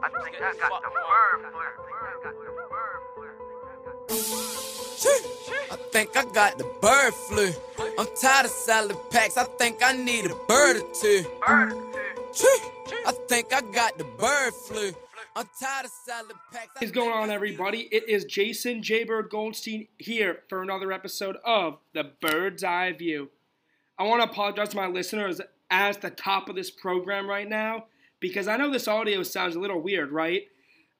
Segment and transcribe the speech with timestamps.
[0.00, 1.90] I think I got the bird flu.
[2.22, 3.28] Got the bird flu.
[5.70, 7.50] I think I got the bird flu.
[7.98, 9.36] I'm tired of salad packs.
[9.36, 11.24] I think I need a bird or two.
[11.46, 14.92] I think I got the bird flu.
[15.34, 16.74] I'm tired of salad packs.
[16.74, 17.88] What is going on, everybody?
[17.90, 23.30] It is Jason Jaybird Goldstein here for another episode of the Bird's Eye View.
[23.98, 25.40] I want to apologize to my listeners
[25.70, 27.86] at the top of this program right now
[28.20, 30.48] because I know this audio sounds a little weird, right?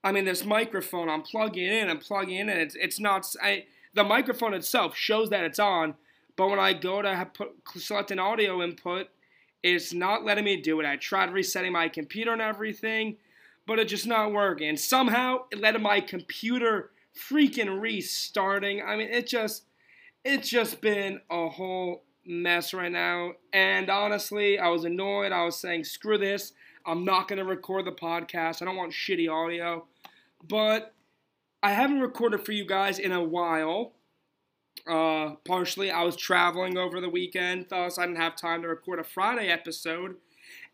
[0.04, 4.04] I mean, this microphone, I'm plugging in, I'm plugging in, it's, it's not, I, the
[4.04, 5.94] microphone itself shows that it's on,
[6.36, 9.08] but when I go to put, select an audio input,
[9.62, 10.86] it's not letting me do it.
[10.86, 13.16] I tried resetting my computer and everything,
[13.66, 14.68] but it's just not working.
[14.68, 18.80] And somehow it led to my computer freaking restarting.
[18.82, 19.64] I mean, it just,
[20.24, 23.32] it's just been a whole mess right now.
[23.52, 25.32] And honestly, I was annoyed.
[25.32, 26.52] I was saying, screw this.
[26.88, 28.62] I'm not going to record the podcast.
[28.62, 29.86] I don't want shitty audio.
[30.48, 30.94] But
[31.62, 33.92] I haven't recorded for you guys in a while.
[34.88, 39.00] Uh, partially, I was traveling over the weekend, thus I didn't have time to record
[39.00, 40.16] a Friday episode.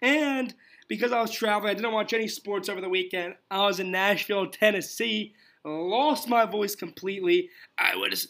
[0.01, 0.55] And
[0.87, 3.35] because I was traveling, I didn't watch any sports over the weekend.
[3.51, 5.35] I was in Nashville, Tennessee,
[5.65, 7.51] lost my voice completely.
[7.77, 8.21] I would have,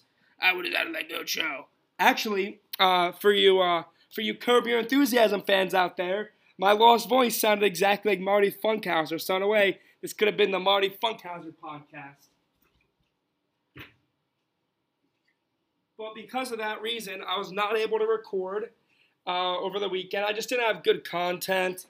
[0.41, 1.67] I would have done that good show.
[1.99, 3.83] Actually, uh, for you, uh,
[4.15, 8.51] for you Curb Your Enthusiasm fans out there, my lost voice sounded exactly like Marty
[8.51, 9.21] Funkhouser.
[9.21, 12.29] So in a way, this could have been the Marty Funkhouser podcast.
[15.97, 18.71] But because of that reason, I was not able to record
[19.27, 20.25] uh, over the weekend.
[20.25, 21.87] I just didn't have good content.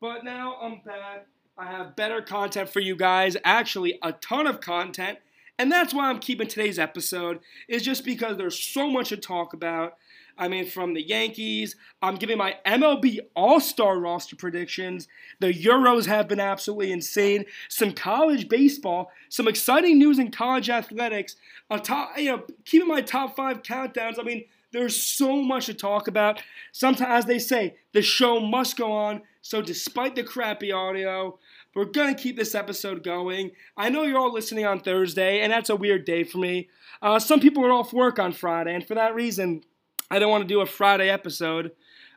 [0.00, 1.26] But now I'm back.
[1.58, 3.36] I have better content for you guys.
[3.44, 5.18] Actually, a ton of content.
[5.58, 9.54] And that's why I'm keeping today's episode, is just because there's so much to talk
[9.54, 9.96] about.
[10.38, 15.08] I mean, from the Yankees, I'm giving my MLB All Star roster predictions.
[15.40, 17.46] The Euros have been absolutely insane.
[17.68, 21.36] Some college baseball, some exciting news in college athletics.
[21.70, 24.18] On top, you know, keeping my top five countdowns.
[24.18, 26.42] I mean, there's so much to talk about.
[26.72, 29.22] Sometimes, as they say, the show must go on.
[29.40, 31.38] So, despite the crappy audio,
[31.74, 33.52] we're going to keep this episode going.
[33.76, 36.68] I know you're all listening on Thursday, and that's a weird day for me.
[37.00, 39.62] Uh, some people are off work on Friday, and for that reason,
[40.10, 41.72] I don't want to do a Friday episode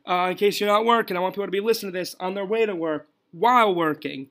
[0.08, 1.18] uh, in case you're not working.
[1.18, 4.28] I want people to be listening to this on their way to work while working.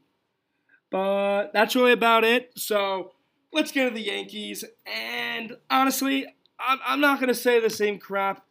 [0.90, 2.52] But that's really about it.
[2.56, 3.12] So
[3.52, 4.64] let's get to the Yankees.
[4.86, 6.26] And honestly,
[6.58, 8.44] I'm, not going to say the same crap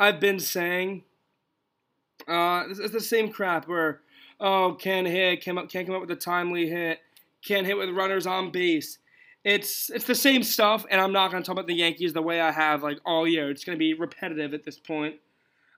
[0.00, 1.04] I've been saying.
[2.26, 4.00] Uh, it's the same crap where,
[4.40, 7.00] oh, can't hit, can't come up with a timely hit,
[7.42, 8.98] can't hit with runners on base
[9.46, 12.20] it's it's the same stuff, and I'm not going to talk about the Yankees the
[12.20, 13.48] way I have like all year.
[13.48, 15.14] It's going to be repetitive at this point.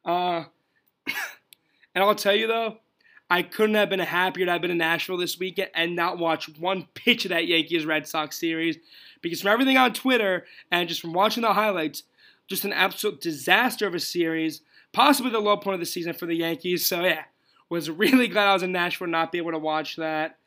[0.07, 0.45] Uh,
[1.95, 2.79] and I'll tell you though,
[3.29, 6.49] I couldn't have been happier to have been in Nashville this weekend and not watch
[6.59, 8.79] one pitch of that Yankees Red Sox series
[9.21, 12.05] because from everything on Twitter and just from watching the highlights,
[12.47, 14.63] just an absolute disaster of a series,
[14.95, 16.87] possibly the low point of the season for the Yankees.
[16.87, 17.25] So yeah,
[17.69, 20.38] was really glad I was in Nashville not be able to watch that.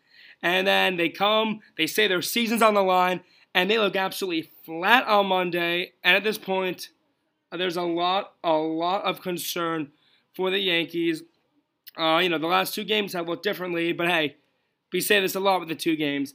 [0.43, 3.21] And then they come, they say their season's on the line,
[3.53, 5.93] and they look absolutely flat on Monday.
[6.03, 6.89] And at this point,
[7.51, 9.91] there's a lot, a lot of concern
[10.33, 11.23] for the Yankees.
[11.97, 14.37] Uh, you know, the last two games have looked differently, but hey,
[14.93, 16.33] we say this a lot with the two games.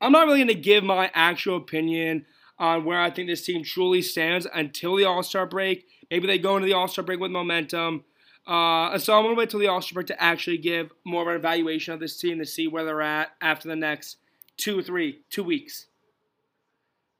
[0.00, 2.26] I'm not really going to give my actual opinion
[2.58, 5.86] on where I think this team truly stands until the All Star break.
[6.10, 8.04] Maybe they go into the All Star break with momentum.
[8.46, 11.22] Uh, so I'm going to wait till the All Star break to actually give more
[11.22, 14.16] of an evaluation of this team to see where they're at after the next
[14.56, 15.86] two three, two weeks.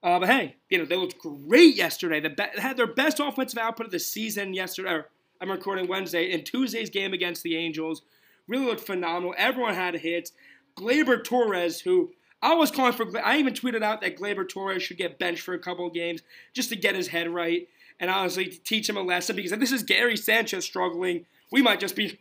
[0.02, 2.20] Uh, but hey, you know, they looked great yesterday.
[2.20, 5.02] They be- had their best offensive output of the season yesterday.
[5.40, 8.02] I'm recording Wednesday, in Tuesday's game against the Angels.
[8.48, 9.34] Really looked phenomenal.
[9.36, 10.32] Everyone had hits.
[10.76, 14.96] Gleyber Torres, who I was calling for, I even tweeted out that Gleyber Torres should
[14.96, 16.22] get benched for a couple of games
[16.54, 17.68] just to get his head right
[18.00, 21.78] and honestly teach him a lesson because if this is Gary Sanchez struggling, we might
[21.78, 22.18] just be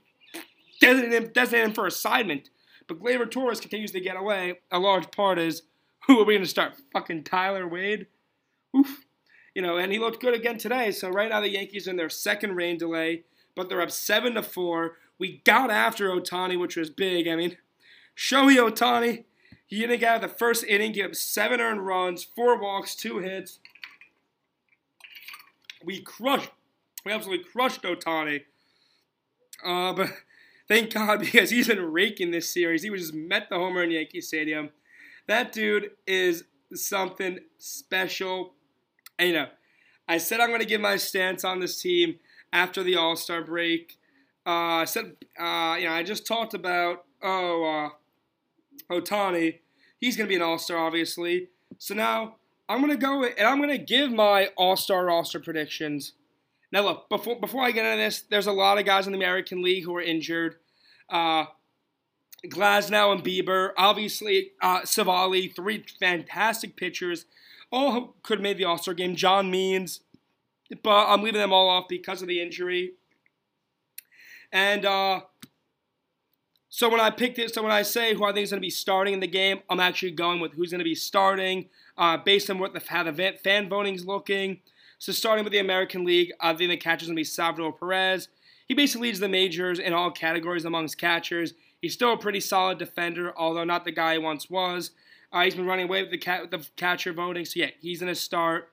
[0.81, 2.49] designating him, designating him for assignment.
[2.87, 4.59] But Gleyber Torres continues to get away.
[4.71, 5.63] A large part is
[6.05, 6.73] who are we going to start?
[6.91, 8.07] Fucking Tyler Wade?
[8.75, 9.05] Oof.
[9.55, 10.91] You know, and he looked good again today.
[10.91, 13.23] So right now the Yankees in their second rain delay,
[13.55, 14.97] but they're up seven to four.
[15.17, 17.27] We got after Ohtani, which was big.
[17.27, 17.57] I mean,
[18.15, 19.25] Shohei Ohtani,
[19.65, 23.19] he didn't get out of the first inning, give seven earned runs, four walks, two
[23.19, 23.59] hits.
[25.83, 26.51] We crushed,
[27.05, 28.41] we absolutely crushed Ohtani.
[29.65, 30.09] Uh, but
[30.67, 32.83] thank God because he's been raking this series.
[32.83, 34.69] He was just met the homer in Yankee Stadium.
[35.27, 38.53] That dude is something special.
[39.17, 39.47] And, you know,
[40.07, 42.15] I said I'm going to give my stance on this team
[42.51, 43.97] after the All Star break.
[44.45, 47.91] Uh, I said, uh, you know, I just talked about, oh,
[48.89, 49.59] uh, Ohtani.
[49.99, 51.49] He's going to be an All Star, obviously.
[51.77, 52.37] So now
[52.69, 56.13] I'm to go and I'm to give my All Star roster predictions.
[56.71, 59.17] Now, look, before, before I get into this, there's a lot of guys in the
[59.17, 60.57] American League who are injured.
[61.09, 61.45] Uh,
[62.45, 67.25] Glasnow and Bieber, obviously, uh, Civale, three fantastic pitchers,
[67.71, 69.15] all could have made the All Star game.
[69.15, 70.01] John Means,
[70.83, 72.93] but I'm leaving them all off because of the injury.
[74.51, 75.21] And uh,
[76.69, 78.65] so when I picked it, so when I say who I think is going to
[78.65, 81.67] be starting in the game, I'm actually going with who's going to be starting
[81.99, 84.61] uh, based on what the how the fan voting's looking.
[84.97, 88.29] So starting with the American League, I think the catcher's going to be Salvador Perez.
[88.67, 91.53] He basically leads the majors in all categories amongst catchers.
[91.81, 94.91] He's still a pretty solid defender, although not the guy he once was.
[95.31, 98.19] Uh, he's been running away with the, the catcher voting, so yeah, he's going to
[98.19, 98.71] start.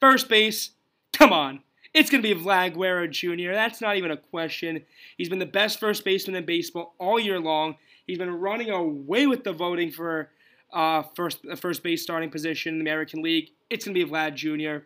[0.00, 0.70] First base,
[1.12, 1.60] come on.
[1.94, 3.52] It's going to be Vlad Guerrero Jr.
[3.52, 4.82] That's not even a question.
[5.16, 7.76] He's been the best first baseman in baseball all year long.
[8.06, 10.30] He's been running away with the voting for
[10.72, 13.50] uh, first first base starting position in the American League.
[13.70, 14.84] It's going to be Vlad Jr.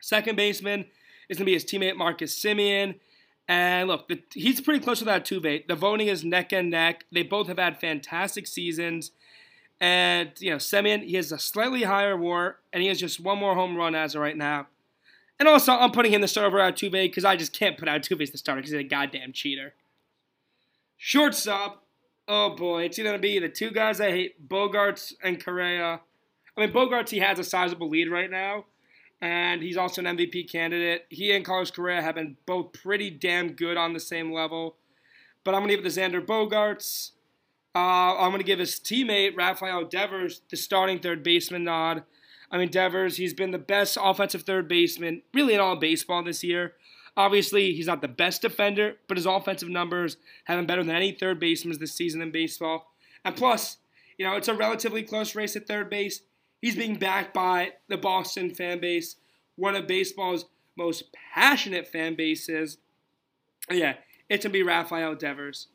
[0.00, 0.86] Second baseman
[1.28, 2.96] is going to be his teammate Marcus Semien.
[3.48, 5.66] And look, the, he's pretty close to that Altuve.
[5.66, 7.04] The voting is neck and neck.
[7.12, 9.12] They both have had fantastic seasons.
[9.80, 13.38] And, you know, Semien, he has a slightly higher war, and he has just one
[13.38, 14.68] more home run as of right now.
[15.40, 18.22] And also, I'm putting him the starter over Altuve because I just can't put Altuve
[18.22, 19.74] as the starter because he's a goddamn cheater.
[20.96, 21.81] Shortstop,
[22.28, 26.00] oh boy, it's going to be the two guys I hate, Bogaerts and Correa.
[26.56, 28.66] I mean, Bogaerts, he has a sizable lead right now,
[29.20, 31.06] and he's also an MVP candidate.
[31.08, 34.76] He and Carlos Correa have been both pretty damn good on the same level.
[35.44, 37.12] But I'm to give it to Xander Bogaerts.
[37.74, 42.04] Uh, I'm to give his teammate, Rafael Devers, the starting third baseman nod.
[42.50, 46.44] I mean, Devers, he's been the best offensive third baseman, really in all baseball this
[46.44, 46.74] year.
[47.16, 51.12] Obviously, he's not the best defender, but his offensive numbers have been better than any
[51.12, 52.94] third baseman this season in baseball.
[53.24, 53.78] And plus,
[54.16, 56.22] you know, it's a relatively close race at third base.
[56.60, 59.16] He's being backed by the Boston fan base,
[59.56, 61.04] one of baseball's most
[61.34, 62.78] passionate fan bases.
[63.70, 63.94] Yeah,
[64.28, 65.68] it's going to be Rafael Devers.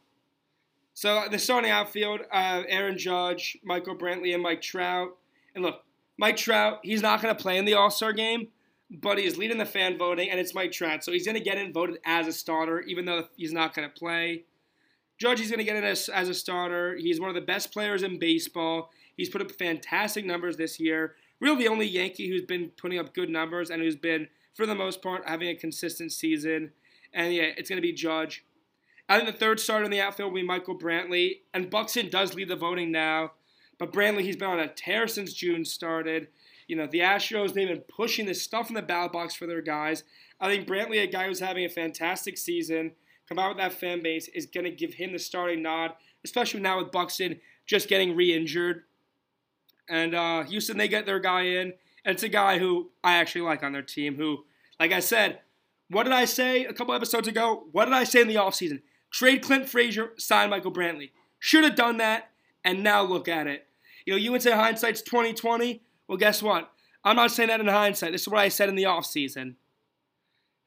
[0.94, 5.16] So the starting outfield, uh, Aaron Judge, Michael Brantley, and Mike Trout.
[5.54, 5.84] And look,
[6.18, 8.48] Mike Trout, he's not going to play in the All Star game,
[8.90, 11.04] but he's leading the fan voting, and it's Mike Trout.
[11.04, 13.90] So he's going to get in voted as a starter, even though he's not going
[13.90, 14.46] to play.
[15.18, 16.96] Judge, he's going to get in as, as a starter.
[16.96, 18.92] He's one of the best players in baseball.
[19.16, 21.16] He's put up fantastic numbers this year.
[21.40, 24.76] Really, the only Yankee who's been putting up good numbers and who's been, for the
[24.76, 26.72] most part, having a consistent season.
[27.14, 28.46] And yeah, it's going to be Judge.
[29.10, 31.40] I think the third starter in the outfield will be Michael Brantley.
[31.54, 33.32] And Buxton does lead the voting now.
[33.80, 36.28] But Brantley, he's been on a tear since June started.
[36.68, 39.62] You know, the Astros, they've been pushing this stuff in the ballot box for their
[39.62, 40.04] guys.
[40.40, 42.92] I think Brantley, a guy who's having a fantastic season,
[43.28, 45.94] come out with that fan base, is going to give him the starting nod,
[46.24, 48.84] especially now with Buxton just getting re injured.
[49.90, 51.74] And uh, Houston, they get their guy in.
[52.06, 54.46] And it's a guy who I actually like on their team, who,
[54.80, 55.40] like I said,
[55.90, 57.68] what did I say a couple episodes ago?
[57.72, 58.82] What did I say in the offseason?
[59.12, 61.12] Trade Clint Frazier, sign Michael Brantley.
[61.40, 62.32] Should have done that,
[62.64, 63.68] and now look at it.
[64.06, 65.82] You know, you would say hindsight's 2020.
[66.08, 66.72] Well, guess what?
[67.04, 68.12] I'm not saying that in hindsight.
[68.12, 69.56] This is what I said in the offseason.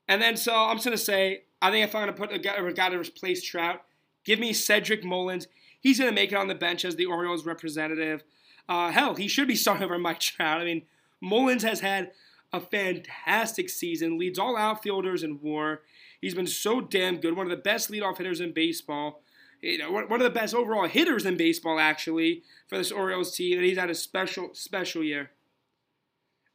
[0.09, 2.33] And then, so I'm just going to say, I think if I'm going to put
[2.33, 3.83] a guy, to replace Trout,
[4.25, 5.47] give me Cedric Mullins.
[5.81, 8.23] He's going to make it on the bench as the Orioles representative.
[8.69, 10.61] Uh, hell, he should be starting over Mike Trout.
[10.61, 10.83] I mean,
[11.21, 12.13] Mullins has had
[12.53, 15.83] a fantastic season, leads all outfielders in war.
[16.21, 19.23] He's been so damn good, one of the best leadoff hitters in baseball
[19.63, 23.59] you know, one of the best overall hitters in baseball, actually, for this Orioles team,
[23.59, 25.31] and he's had a special, special year.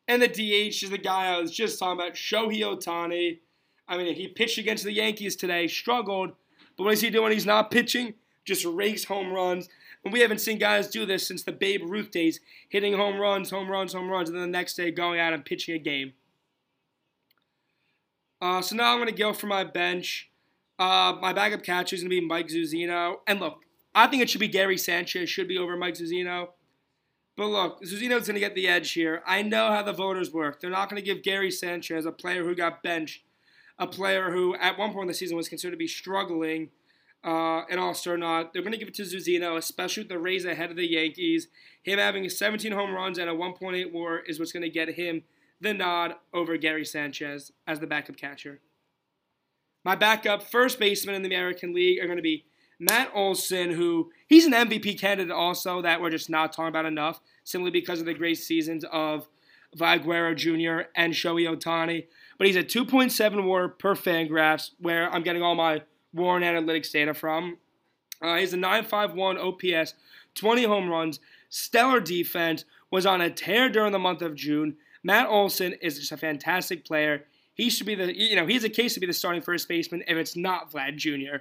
[0.08, 3.40] And the DH is the guy I was just talking about, Shohei Ohtani.
[3.88, 6.32] I mean, he pitched against the Yankees today, struggled,
[6.78, 7.32] but what is he doing?
[7.32, 9.70] He's not pitching, just rakes home runs.
[10.04, 13.50] And we haven't seen guys do this since the Babe Ruth days, hitting home runs,
[13.50, 16.14] home runs, home runs, and then the next day going out and pitching a game.
[18.42, 20.30] Uh, so now I'm going to go for my bench.
[20.78, 23.18] Uh, my backup catcher is going to be Mike Zunino.
[23.28, 23.62] And look,
[23.94, 26.50] I think it should be Gary Sanchez, should be over Mike Zunino.
[27.38, 29.22] But look, Zunino's going to get the edge here.
[29.26, 30.60] I know how the voters work.
[30.60, 33.24] They're not going to give Gary Sanchez, a player who got benched,
[33.78, 36.70] a player who at one point in the season was considered to be struggling,
[37.26, 38.48] uh, an all-star nod.
[38.54, 41.48] They're going to give it to Zunino, especially with the Rays ahead of the Yankees.
[41.84, 45.24] Him having 17 home runs and a 1.8 WAR is what's going to get him
[45.60, 48.62] the nod over Gary Sanchez as the backup catcher.
[49.86, 52.44] My backup first baseman in the American League are going to be
[52.80, 57.22] Matt Olson, who he's an MVP candidate also that we're just not talking about enough,
[57.44, 59.30] simply because of the great seasons of
[59.78, 60.90] Guerrero Jr.
[60.96, 62.08] and Shohei Ohtani.
[62.40, 66.92] But he's a 2.7 WAR per Fangraphs, where I'm getting all my WAR and analytics
[66.92, 67.58] data from.
[68.22, 69.94] Uh, he's a 951 OPS,
[70.34, 74.78] 20 home runs, stellar defense, was on a tear during the month of June.
[75.04, 77.26] Matt Olson is just a fantastic player.
[77.56, 80.04] He should be the, you know, he's a case to be the starting first baseman
[80.08, 81.38] if it's not Vlad Jr.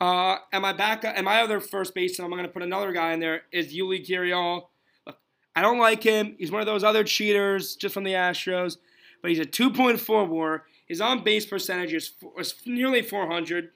[0.00, 3.12] Uh, and my back, and my other first baseman, I'm going to put another guy
[3.12, 4.66] in there, is Yuli Gurriel.
[5.06, 5.18] Look,
[5.54, 6.34] I don't like him.
[6.38, 8.78] He's one of those other cheaters just from the Astros,
[9.22, 10.64] but he's a 2.4 WAR.
[10.86, 13.70] His on base percentage is, is nearly 400.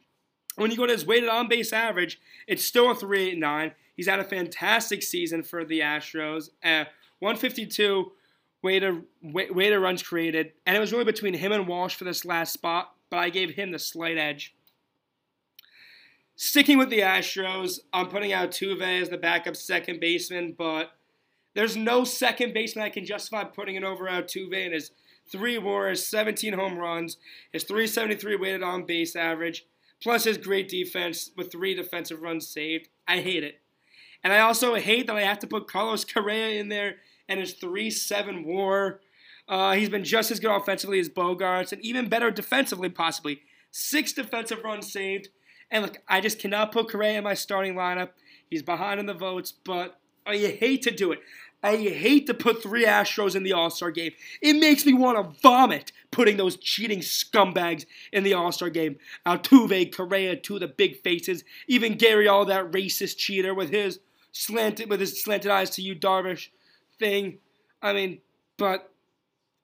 [0.56, 3.72] When you go to his weighted on base average, it's still a 389.
[3.94, 6.50] He's had a fantastic season for the Astros.
[6.64, 6.84] Uh,
[7.20, 8.12] 152
[8.62, 12.52] weighted, to runs created, and it was really between him and Walsh for this last
[12.52, 14.54] spot, but I gave him the slight edge.
[16.36, 20.92] Sticking with the Astros, I'm putting Altuve as the backup second baseman, but
[21.54, 24.92] there's no second baseman I can justify putting it over Altuve and his
[25.30, 27.16] three WARs, 17 home runs,
[27.52, 29.66] his 373 weighted on base average,
[30.00, 32.88] plus his great defense with three defensive runs saved.
[33.06, 33.60] I hate it.
[34.22, 36.96] And I also hate that I have to put Carlos Correa in there
[37.28, 39.00] and his 3 7 WAR.
[39.48, 43.40] Uh, he's been just as good offensively as Bogaerts and even better defensively, possibly.
[43.70, 45.28] Six defensive runs saved,
[45.70, 48.10] and look, I just cannot put Correa in my starting lineup.
[48.48, 51.20] He's behind in the votes, but I hate to do it.
[51.62, 54.12] I hate to put three Astros in the All Star game.
[54.40, 58.96] It makes me want to vomit putting those cheating scumbags in the All Star game.
[59.26, 61.42] Altuve, Correa, two of the big faces.
[61.66, 63.98] Even Gurriel that racist cheater with his
[64.30, 66.48] slanted with his slanted eyes to Yu Darvish
[66.98, 67.38] thing.
[67.82, 68.20] I mean,
[68.56, 68.92] but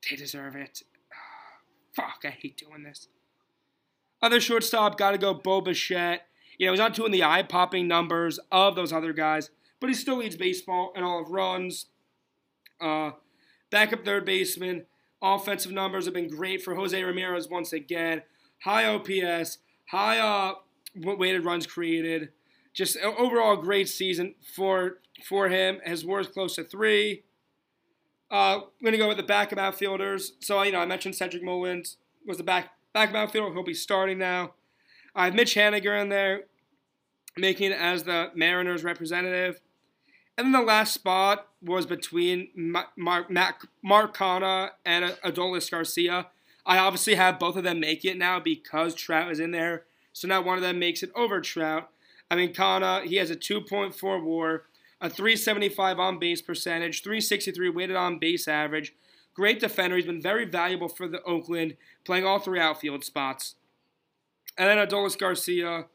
[0.08, 0.82] they deserve it.
[1.94, 3.08] Fuck, I hate doing this.
[4.22, 6.26] Other shortstop, got to go Bo Bichette.
[6.58, 9.50] You know, he's not doing the eye popping numbers of those other guys,
[9.80, 11.86] but he still leads baseball in all of runs.
[12.80, 13.12] Uh,
[13.70, 14.86] backup third baseman.
[15.20, 18.22] Offensive numbers have been great for Jose Ramirez once again.
[18.62, 20.54] High OPS, high uh,
[20.94, 22.30] weighted runs created.
[22.72, 25.80] Just overall great season for for him.
[25.84, 27.22] His WAR is close to three.
[28.30, 30.32] Uh, I'm going to go with the backup outfielders.
[30.40, 34.18] So, you know, I mentioned Cedric Mullins was the back Back outfielder, he'll be starting
[34.18, 34.54] now.
[35.16, 36.44] I have Mitch Haniger in there,
[37.36, 39.60] making it as the Mariners representative.
[40.38, 46.28] And then the last spot was between Mark, Mark, and Adolis Garcia.
[46.64, 49.86] I obviously have both of them make it now because Trout is in there.
[50.12, 51.90] So now one of them makes it over Trout.
[52.30, 54.66] I mean, Canha, he has a 2.4 war,
[55.04, 58.94] a 375 on base percentage, 363 weighted on base average,
[59.34, 59.96] Great defender.
[59.96, 63.56] He's been very valuable for the Oakland, playing all three outfield spots.
[64.56, 65.86] And then Adolis Garcia,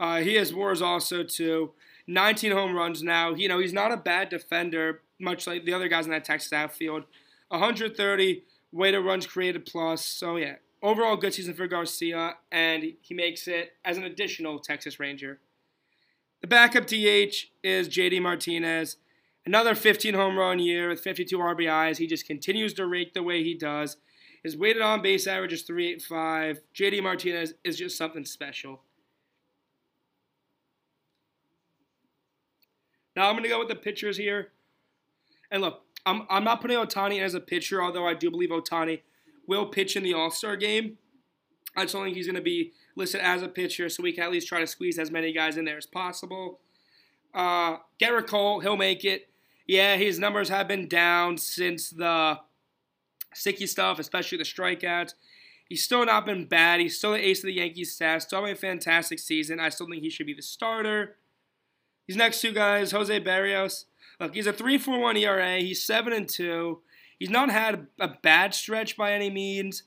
[0.00, 1.72] uh, he has wars also too.
[2.06, 3.34] 19 home runs now.
[3.34, 6.52] You know, he's not a bad defender, much like the other guys in that Texas
[6.52, 7.04] outfield.
[7.48, 10.04] 130 weighted runs created plus.
[10.04, 14.98] So yeah, overall good season for Garcia, and he makes it as an additional Texas
[14.98, 15.38] Ranger.
[16.40, 18.96] The backup DH is JD Martinez.
[19.44, 21.98] Another 15 home run year with 52 RBIs.
[21.98, 23.96] He just continues to rake the way he does.
[24.42, 26.60] His weighted on base average is 385.
[26.74, 28.82] JD Martinez is just something special.
[33.14, 34.52] Now I'm going to go with the pitchers here.
[35.50, 39.00] And look, I'm, I'm not putting Ohtani as a pitcher, although I do believe Ohtani
[39.48, 40.98] will pitch in the All Star game.
[41.76, 44.24] I just don't think he's going to be listed as a pitcher, so we can
[44.24, 46.58] at least try to squeeze as many guys in there as possible.
[47.32, 49.28] Uh, Gerrit Cole, he'll make it
[49.66, 52.38] yeah, his numbers have been down since the
[53.34, 55.14] sticky stuff, especially the strikeouts.
[55.68, 56.80] He's still not been bad.
[56.80, 58.22] He's still the ace of the Yankees stats.
[58.22, 59.58] Still having a fantastic season.
[59.58, 61.16] I still think he should be the starter.
[62.06, 63.86] These next two guys, Jose Berrios.
[64.20, 65.58] Look, he's a 3.41 ERA.
[65.58, 66.78] He's 7 and 2.
[67.18, 69.82] He's not had a bad stretch by any means.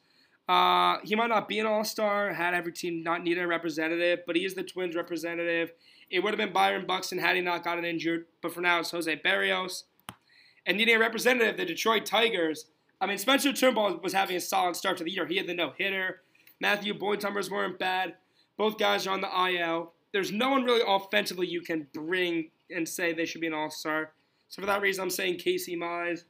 [0.50, 4.22] Uh, he might not be an all star, had every team not needed a representative,
[4.26, 5.72] but he is the Twins representative.
[6.10, 8.90] It would have been Byron Buxton had he not gotten injured, but for now it's
[8.90, 9.84] Jose Berrios.
[10.66, 12.66] And needing a representative, the Detroit Tigers.
[13.00, 15.28] I mean, Spencer Turnbull was having a solid start to the year.
[15.28, 16.22] He had the no hitter.
[16.60, 18.16] Matthew Boyd numbers weren't bad.
[18.58, 19.94] Both guys are on the IL.
[20.14, 23.70] There's no one really offensively you can bring and say they should be an all
[23.70, 24.14] star.
[24.50, 26.24] So for that reason, I'm saying Casey Mize.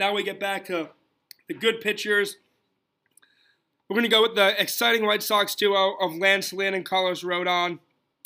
[0.00, 0.88] Now we get back to
[1.46, 2.38] the good pitchers.
[3.86, 7.22] We're going to go with the exciting White Sox duo of Lance Lynn and Carlos
[7.22, 7.80] Rodon.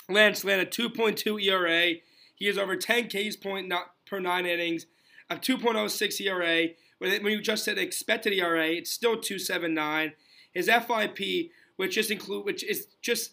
[0.09, 1.95] Lance Lynn, a 2.2 ERA.
[2.37, 3.73] He is over 10 Ks point
[4.07, 4.87] per nine innings,
[5.29, 6.69] a 2.06 ERA.
[6.99, 10.13] When you just said expected ERA, it's still 2.79.
[10.53, 13.33] His FIP, which just include, which is just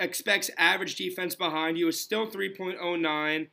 [0.00, 3.46] expects average defense behind you, is still 3.09.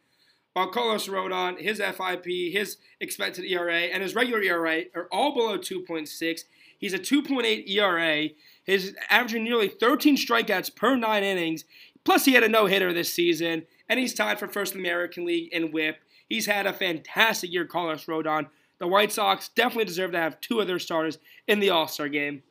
[0.53, 5.57] While Carlos Rodon, his FIP, his expected ERA, and his regular ERA are all below
[5.57, 6.43] 2.6.
[6.77, 8.29] He's a 2.8 ERA.
[8.65, 11.65] He's averaging nearly 13 strikeouts per nine innings,
[12.03, 14.87] Plus, he had a no hitter this season, and he's tied for first in the
[14.87, 15.97] American League in whip.
[16.27, 18.47] He's had a fantastic year, Carlos Rodon.
[18.79, 22.09] The White Sox definitely deserve to have two of their starters in the All Star
[22.09, 22.43] game.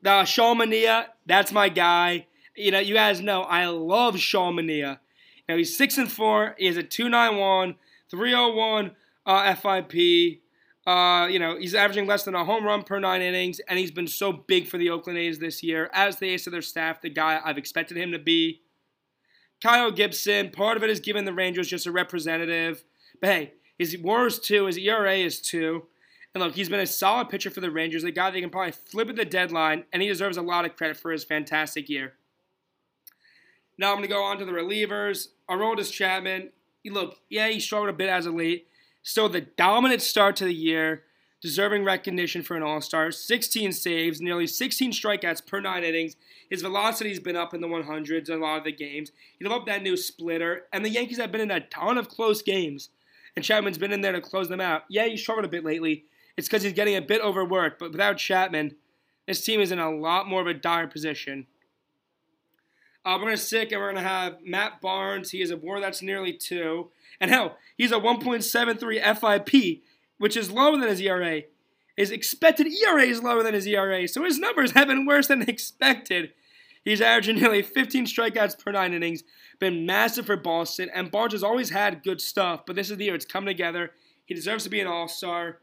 [0.00, 2.26] The that's my guy.
[2.54, 4.98] You know, you guys know I love Sean Manaea.
[5.48, 6.54] Now he's six and four.
[6.58, 7.76] He has a 291,
[8.10, 8.90] 301
[9.26, 10.40] uh, FIP.
[10.86, 13.90] Uh, you know, he's averaging less than a home run per nine innings, and he's
[13.90, 15.90] been so big for the Oakland A's this year.
[15.92, 18.62] As the ace of their staff, the guy I've expected him to be.
[19.62, 22.84] Kyle Gibson, part of it is giving the Rangers just a representative.
[23.20, 25.86] But hey, his WAR is two, his ERA is two.
[26.34, 28.72] And look, he's been a solid pitcher for the Rangers, a guy they can probably
[28.72, 32.14] flip at the deadline, and he deserves a lot of credit for his fantastic year.
[33.78, 35.28] Now I'm going to go on to the relievers.
[35.48, 36.50] Aroldis Chapman,
[36.84, 38.66] look, yeah, he struggled a bit as of late.
[39.02, 41.04] Still the dominant start to the year,
[41.40, 43.12] deserving recognition for an all star.
[43.12, 46.16] 16 saves, nearly 16 strikeouts per nine innings.
[46.50, 49.12] His velocity's been up in the 100s in a lot of the games.
[49.38, 52.42] He developed that new splitter, and the Yankees have been in a ton of close
[52.42, 52.90] games,
[53.36, 54.82] and Chapman's been in there to close them out.
[54.90, 56.04] Yeah, he struggled a bit lately.
[56.36, 58.76] It's because he's getting a bit overworked, but without Chapman,
[59.26, 61.46] this team is in a lot more of a dire position.
[63.08, 65.30] Uh, we're going to stick and we're going to have Matt Barnes.
[65.30, 66.90] He is a WAR that's nearly two.
[67.18, 69.82] And hell, he's a 1.73 FIP,
[70.18, 71.40] which is lower than his ERA.
[71.96, 75.40] His expected ERA is lower than his ERA, so his numbers have been worse than
[75.48, 76.34] expected.
[76.84, 79.24] He's averaging nearly 15 strikeouts per nine innings,
[79.58, 83.06] been massive for Boston, and Barnes has always had good stuff, but this is the
[83.06, 83.92] year it's come together.
[84.26, 85.60] He deserves to be an all star,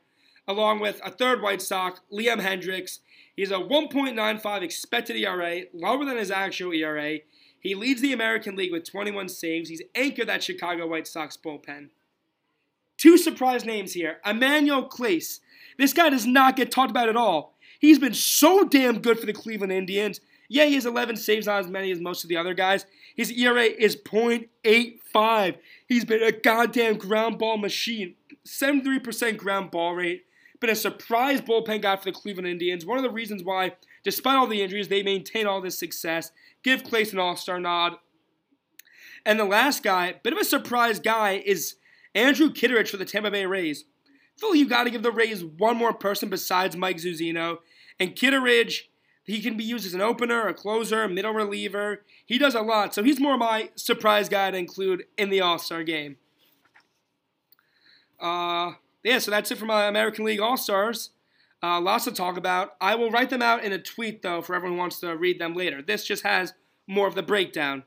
[0.47, 3.01] along with a third White Sox, Liam Hendriks.
[3.35, 7.19] He's a 1.95 expected ERA, lower than his actual ERA.
[7.65, 9.69] He leads the American League with 21 saves.
[9.69, 11.89] He's anchored that Chicago White Sox bullpen.
[12.95, 14.19] Two surprise names here.
[14.23, 15.39] Emmanuel Clase.
[15.79, 17.57] This guy does not get talked about at all.
[17.79, 20.21] He's been so damn good for the Cleveland Indians.
[20.47, 22.85] Yeah, he has 11 saves, not as many as most of the other guys.
[23.15, 25.57] His ERA is 0.85.
[25.87, 28.13] He's been a goddamn ground ball machine.
[28.45, 30.25] 73% ground ball rate.
[30.59, 32.85] Been a surprise bullpen guy for the Cleveland Indians.
[32.85, 33.71] One of the reasons why,
[34.05, 36.31] despite all the injuries, they maintain all this success
[36.65, 37.97] give Clase an All Star nod.
[39.25, 41.75] And the last guy, bit of a surprise guy, is
[42.13, 43.85] Andrew Kittredge for the Tampa Bay Rays.
[44.37, 47.59] Phil, you got to give the Rays one more person besides Mike Zunino.
[47.99, 48.89] And Kittredge,
[49.23, 52.03] he can be used as an opener, a closer, middle reliever.
[52.25, 55.57] He does a lot, so he's more my surprise guy to include in the All
[55.57, 56.17] Star game.
[58.19, 61.11] Uh, yeah, so that's it for my American League All Stars.
[61.65, 62.75] Uh, lots to talk about.
[62.79, 65.39] I will write them out in a tweet, though, for everyone who wants to read
[65.39, 65.81] them later.
[65.81, 66.53] This just has
[66.85, 67.81] more of the breakdown.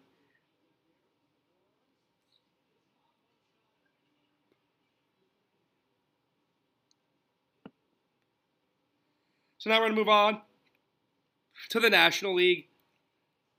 [9.58, 10.40] So now we're going to move on
[11.68, 12.66] to the National League.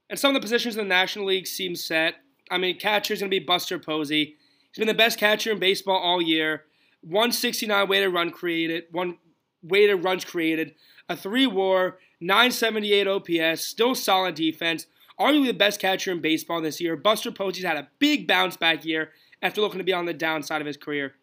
[0.10, 2.16] And some of the positions in the National League seem set.
[2.52, 4.36] I mean, catcher is going to be Buster Posey.
[4.74, 6.66] He's been the best catcher in baseball all year.
[7.04, 9.18] 169 weighted run created, one
[9.62, 10.76] weighted runs created,
[11.08, 14.86] a 3 war, 978 OPS, still solid defense,
[15.20, 16.96] arguably the best catcher in baseball this year.
[16.96, 20.62] Buster Posey's had a big bounce back year after looking to be on the downside
[20.62, 21.14] of his career.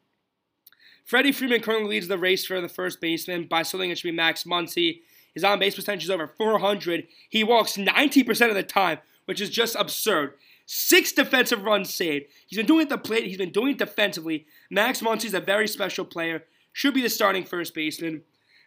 [1.05, 4.13] Freddie Freeman currently leads the race for the first baseman by something it should be
[4.13, 5.03] Max Muncy.
[5.35, 7.07] His on base percentage is over 400.
[7.29, 10.35] He walks 90% of the time, which is just absurd.
[10.67, 12.27] Six defensive runs saved.
[12.49, 14.47] He's been doing it at the plate, he's been doing it defensively.
[14.69, 16.43] Max Muncy's a very special player
[16.77, 18.21] should be the starting first baseman.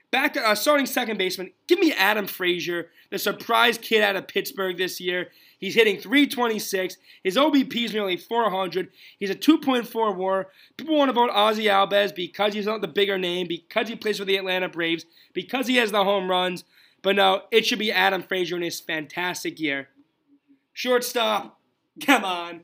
[0.10, 4.78] Back uh, starting second baseman, give me Adam Frazier, the surprise kid out of Pittsburgh
[4.78, 5.28] this year.
[5.60, 6.98] He's hitting 326.
[7.24, 8.90] His OBP is nearly 400.
[9.20, 10.48] He's a 2.4 WAR.
[10.76, 14.18] People want to vote Ozzy Albies because he's not the bigger name, because he plays
[14.18, 16.64] for the Atlanta Braves, because he has the home runs.
[17.04, 19.90] But no, it should be Adam Frazier in his fantastic year.
[20.74, 21.60] Shortstop,
[22.04, 22.62] come on,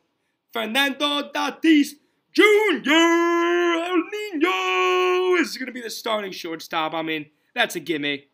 [0.51, 1.89] Fernando Tatis
[2.35, 2.91] Jr.
[2.91, 6.93] El Nino is going to be the starting shortstop.
[6.93, 8.27] I mean, that's a gimme.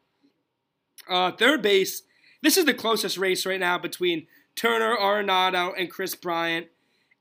[1.08, 2.02] Uh, third base,
[2.42, 6.68] this is the closest race right now between Turner, Arenado, and Kris Bryant.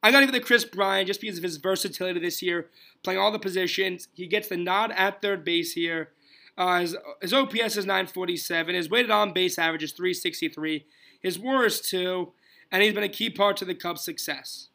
[0.03, 2.71] I got to give to Kris Bryant just because of his versatility this year,
[3.03, 4.09] playing all the positions.
[4.15, 6.11] He gets the nod at third base here.
[6.57, 8.75] Uh, his, his OPS is 947.
[8.75, 10.87] His weighted on base average is 363.
[11.21, 12.33] His WAR is 2,
[12.73, 14.70] and he's been a key part to the Cubs' success.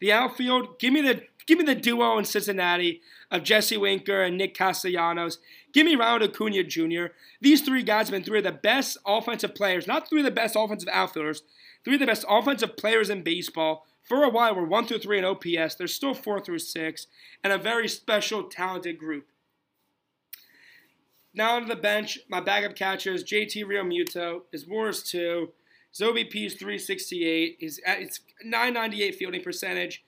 [0.00, 4.36] The outfield, give me the give me the duo in Cincinnati of Jesse Winker and
[4.36, 5.38] Nick Castellanos.
[5.72, 7.12] Give me Ronald Acuna Jr.
[7.40, 10.30] These three guys have been three of the best offensive players, not three of the
[10.30, 11.42] best offensive outfielders,
[11.84, 13.86] three of the best offensive players in baseball.
[14.02, 15.76] For a while, we're one through three in OPS.
[15.76, 17.06] They're still four through six,
[17.44, 19.26] and a very special, talented group.
[21.32, 24.42] Now on the bench, my backup catcher is JT Realmuto.
[24.50, 25.52] His WAR is two.
[25.90, 27.56] His OBP is 368.
[27.60, 30.04] His it's 998 fielding percentage.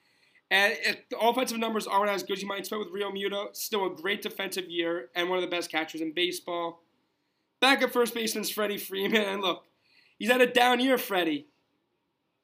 [0.50, 0.74] And
[1.08, 4.20] the offensive numbers aren't as good as you might expect with Realmuto, still a great
[4.20, 6.82] defensive year and one of the best catchers in baseball.
[7.60, 9.22] Back at first baseman is Freddie Freeman.
[9.22, 9.64] And look,
[10.18, 11.46] he's had a down year, Freddie.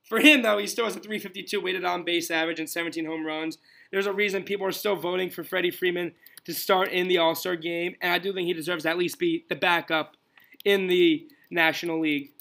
[0.04, 3.26] For him, though, he still has a 352 weighted on base average and 17 home
[3.26, 3.58] runs.
[3.92, 6.12] There's a reason people are still voting for Freddie Freeman
[6.44, 8.96] to start in the All Star game, and I do think he deserves to at
[8.96, 10.16] least be the backup
[10.64, 12.32] in the National League.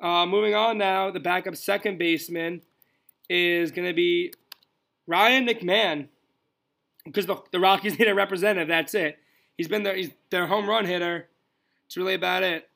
[0.00, 2.62] Uh, moving on now, the backup second baseman
[3.28, 4.32] is going to be
[5.06, 6.08] Ryan McMahon
[7.04, 8.68] because the, the Rockies need a representative.
[8.68, 9.18] That's it.
[9.56, 11.28] He's been their he's their home run hitter.
[11.86, 12.68] It's really about it.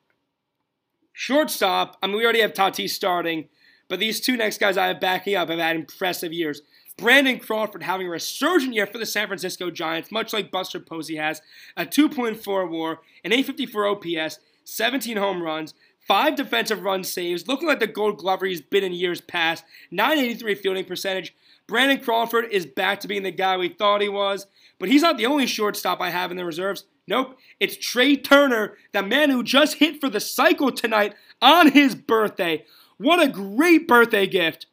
[1.13, 1.97] Shortstop.
[2.01, 3.47] I mean, we already have Tatis starting,
[3.87, 6.61] but these two next guys I have backing up have had impressive years.
[6.97, 11.15] Brandon Crawford having a resurgent year for the San Francisco Giants, much like Buster Posey
[11.15, 11.41] has,
[11.75, 15.73] a 2.4 WAR, an 854 OPS, 17 home runs,
[16.07, 20.55] five defensive run saves, looking like the Gold Glover he's been in years past, 983
[20.55, 21.35] fielding percentage.
[21.67, 24.47] Brandon Crawford is back to being the guy we thought he was,
[24.79, 26.85] but he's not the only shortstop I have in the reserves.
[27.07, 31.95] Nope, it's Trea Turner, the man who just hit for the cycle tonight on his
[31.95, 32.65] birthday.
[32.97, 34.67] What a great birthday gift!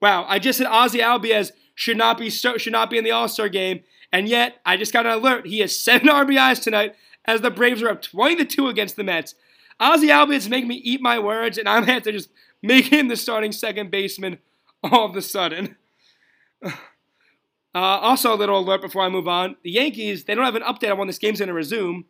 [0.00, 3.28] Wow, I just said Ozzy Albies should not be should not be in the All
[3.28, 3.80] Star game,
[4.12, 5.46] and yet I just got an alert.
[5.46, 6.94] He has seven RBIs tonight
[7.26, 9.34] as the Braves are up 20 to two against the Mets.
[9.80, 12.30] Ozzy Albies make me eat my words, and I'm gonna have to just
[12.62, 14.38] make him the starting second baseman
[14.82, 15.76] all of a sudden.
[17.76, 20.62] Uh, also, a little alert before I move on: the Yankees they don't have an
[20.62, 22.04] update on when this game's gonna resume.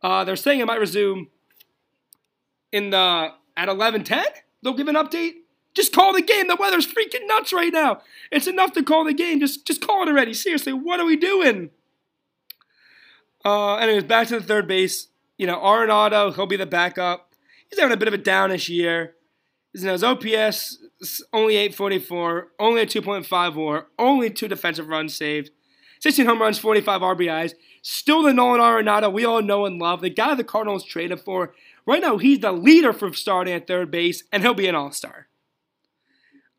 [0.00, 1.28] Uh, they're saying it might resume
[2.72, 4.24] in the at 11:10.
[4.62, 5.34] They'll give an update.
[5.74, 6.48] Just call the game.
[6.48, 8.00] The weather's freaking nuts right now.
[8.32, 9.38] It's enough to call the game.
[9.38, 10.32] Just just call it already.
[10.32, 11.68] Seriously, what are we doing?
[13.44, 17.34] Uh, anyways, back to the third base you know, Arenado, he'll be the backup.
[17.68, 19.14] He's having a bit of a downish year.
[19.74, 20.78] You know, his OPS
[21.32, 25.50] only 844, only a 2.5 WAR, only two defensive runs saved,
[26.00, 27.52] 16 home runs, 45 RBIs.
[27.82, 31.54] Still the Nolan Arenado we all know and love, the guy the Cardinals traded for.
[31.86, 34.92] Right now, he's the leader for starting at third base, and he'll be an All
[34.92, 35.28] Star.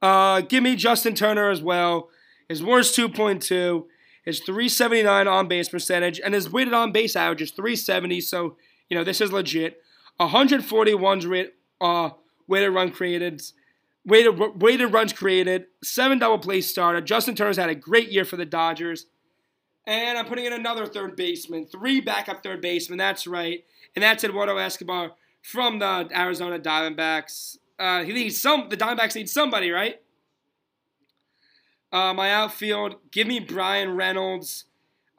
[0.02, 2.10] Uh, give me Justin Turner as well.
[2.48, 3.86] His WAR's 2.2,
[4.24, 8.22] his 379 on base percentage, and his weighted on base average is 370.
[8.22, 8.56] So
[8.90, 9.82] you know, this is legit.
[10.18, 12.10] 141 rate, uh,
[12.48, 13.42] weighted run created,
[14.06, 17.06] weighted, weighted runs created, seven double play started.
[17.06, 19.06] Justin Turner's had a great year for the Dodgers.
[19.86, 22.98] And I'm putting in another third baseman, three backup third baseman.
[22.98, 23.64] That's right,
[23.96, 27.58] and that's Eduardo Escobar from the Arizona Diamondbacks.
[27.80, 28.68] Uh, he needs some.
[28.70, 30.02] The Diamondbacks need somebody, right?
[31.92, 34.66] Uh, my outfield, give me Bryan Reynolds.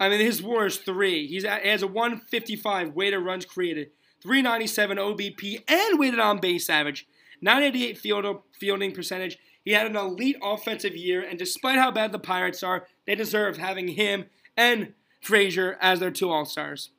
[0.01, 1.27] I mean, his WAR is three.
[1.27, 3.91] He's at, he has a 155 weighted runs created,
[4.23, 7.07] 397 OBP, and weighted on base average,
[7.41, 9.39] 988 field, fielding percentage.
[9.65, 13.59] He had an elite offensive year, and despite how bad the Pirates are, they deserve
[13.59, 16.91] having him and Frazier as their two All Stars.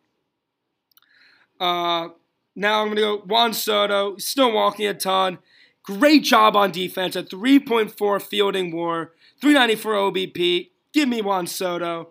[1.59, 2.09] Uh,
[2.55, 5.39] now I'm going to go Juan Soto, still walking a ton.
[5.83, 10.69] Great job on defense, a 3.4 fielding WAR, 394 OBP.
[10.93, 12.09] Give me Juan Soto.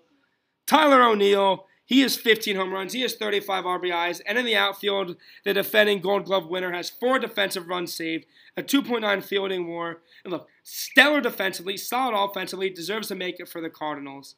[0.68, 2.92] Tyler O'Neill, he has 15 home runs.
[2.92, 4.20] He has 35 RBIs.
[4.26, 8.26] And in the outfield, the defending Gold Glove winner has four defensive runs saved,
[8.58, 10.02] a 2.9 fielding WAR.
[10.22, 14.34] And look, stellar defensively, solid offensively, deserves to make it for the Cardinals.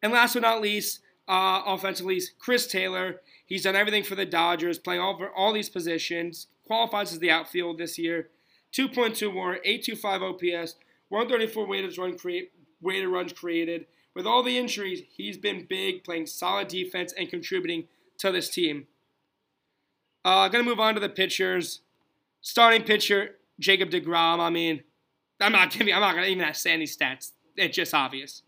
[0.00, 3.20] And last but not least, uh, offensively, Chris Taylor.
[3.44, 6.46] He's done everything for the Dodgers, playing all, all these positions.
[6.64, 8.28] Qualifies as the outfield this year.
[8.72, 10.76] 2.2 WAR, 825 OPS,
[11.08, 16.26] 134 weighted, run create, weighted runs created, with all the injuries, he's been big, playing
[16.26, 17.84] solid defense and contributing
[18.18, 18.86] to this team.
[20.24, 21.80] Uh, gonna move on to the pitchers.
[22.40, 24.40] Starting pitcher Jacob Degrom.
[24.40, 24.82] I mean,
[25.40, 25.92] I'm not giving.
[25.92, 27.32] I'm not gonna even say any stats.
[27.56, 28.42] It's just obvious.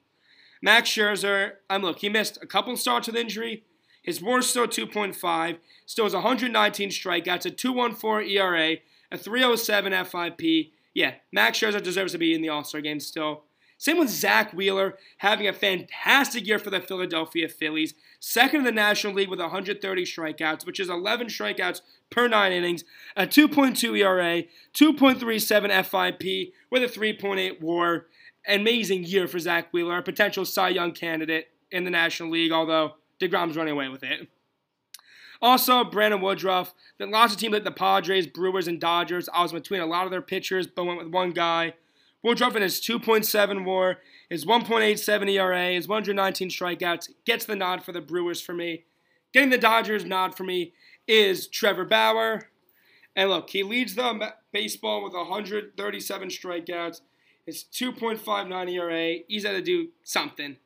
[0.62, 1.52] Max Scherzer.
[1.68, 1.98] I'm look.
[1.98, 3.64] He missed a couple starts with injury.
[4.02, 5.58] His WAR still 2.5.
[5.84, 8.76] Still has 119 strikeouts, a 2.14 ERA,
[9.10, 10.72] a 3.07 FIP.
[10.94, 13.42] Yeah, Max Scherzer deserves to be in the All Star game still.
[13.78, 17.94] Same with Zack Wheeler, having a fantastic year for the Philadelphia Phillies.
[18.18, 22.84] Second in the National League with 130 strikeouts, which is 11 strikeouts per nine innings,
[23.16, 28.06] a 2.2 ERA, 2.37 FIP with a 3.8 WAR.
[28.48, 32.94] Amazing year for Zack Wheeler, a potential Cy Young candidate in the National League, although
[33.20, 34.28] DeGrom's running away with it.
[35.42, 36.72] Also, Brandon Woodruff.
[36.98, 39.28] Then lots of teams like the Padres, Brewers, and Dodgers.
[39.34, 41.74] I was between a lot of their pitchers, but went with one guy.
[42.26, 47.92] Woodruff in his 2.7 WAR, his 1.87 ERA, his 119 strikeouts gets the nod for
[47.92, 48.82] the Brewers for me.
[49.32, 50.72] Getting the Dodgers nod for me
[51.06, 52.48] is Trevor Bauer.
[53.14, 57.00] And look, he leads the baseball with 137 strikeouts.
[57.46, 59.18] It's 2.59 ERA.
[59.28, 60.56] He's got to do something.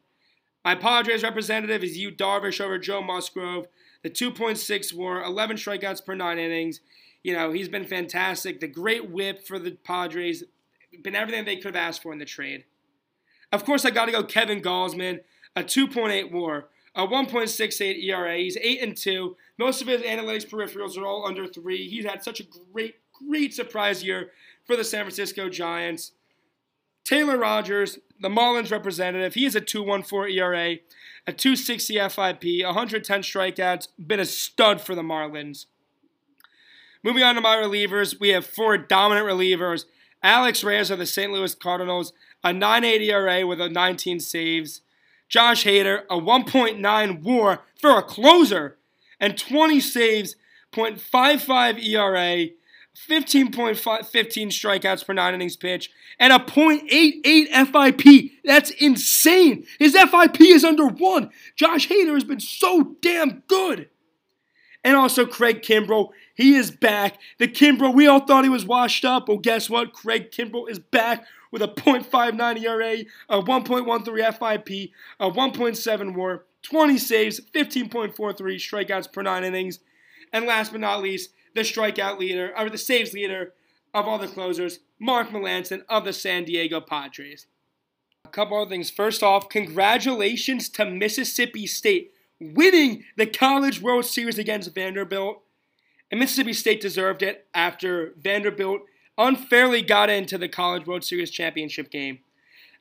[0.64, 3.66] My Padres representative is Yu Darvish over Joe Musgrove.
[4.02, 6.80] The 2.6 WAR, 11 strikeouts per nine innings.
[7.22, 8.60] You know he's been fantastic.
[8.60, 10.44] The great whip for the Padres,
[11.02, 12.64] been everything they could have asked for in the trade.
[13.52, 15.20] Of course, I got to go Kevin Gausman,
[15.56, 18.36] a 2.8 WAR, a 1.68 ERA.
[18.36, 19.36] He's eight and two.
[19.58, 21.88] Most of his analytics peripherals are all under three.
[21.88, 24.30] He's had such a great, great surprise year
[24.64, 26.12] for the San Francisco Giants.
[27.04, 30.76] Taylor Rogers, the Marlins representative, he is a 2.14 ERA,
[31.26, 35.66] a 2.60 FIP, 110 strikeouts, been a stud for the Marlins.
[37.02, 39.86] Moving on to my relievers, we have four dominant relievers.
[40.22, 41.32] Alex Reyes of the St.
[41.32, 42.12] Louis Cardinals,
[42.44, 44.82] a 9.8 ERA with a 19 saves.
[45.28, 48.78] Josh Hader, a 1.9 WAR for a closer,
[49.20, 50.34] and 20 saves,
[50.72, 52.50] 0.55 ERA,
[53.08, 58.32] 15.15 strikeouts per nine innings pitch, and a 0.88 FIP.
[58.44, 59.66] That's insane.
[59.78, 61.30] His FIP is under one.
[61.56, 63.88] Josh Hader has been so damn good.
[64.82, 66.10] And also Craig Kimbrel.
[66.40, 67.18] He is back.
[67.36, 69.28] The Kimbrel, we all thought he was washed up.
[69.28, 69.92] Well, guess what?
[69.92, 76.96] Craig Kimbrel is back with a 0.59 ERA, a 1.13 FIP, a 1.7 WAR, 20
[76.96, 79.80] saves, 15.43 strikeouts per nine innings.
[80.32, 83.52] And last but not least, the strikeout leader, or the saves leader
[83.92, 87.48] of all the closers, Mark Melancon of the San Diego Padres.
[88.24, 88.88] A couple other things.
[88.88, 95.42] First off, congratulations to Mississippi State winning the College World Series against Vanderbilt.
[96.10, 98.82] And Mississippi State deserved it after Vanderbilt
[99.16, 102.20] unfairly got into the College World Series championship game.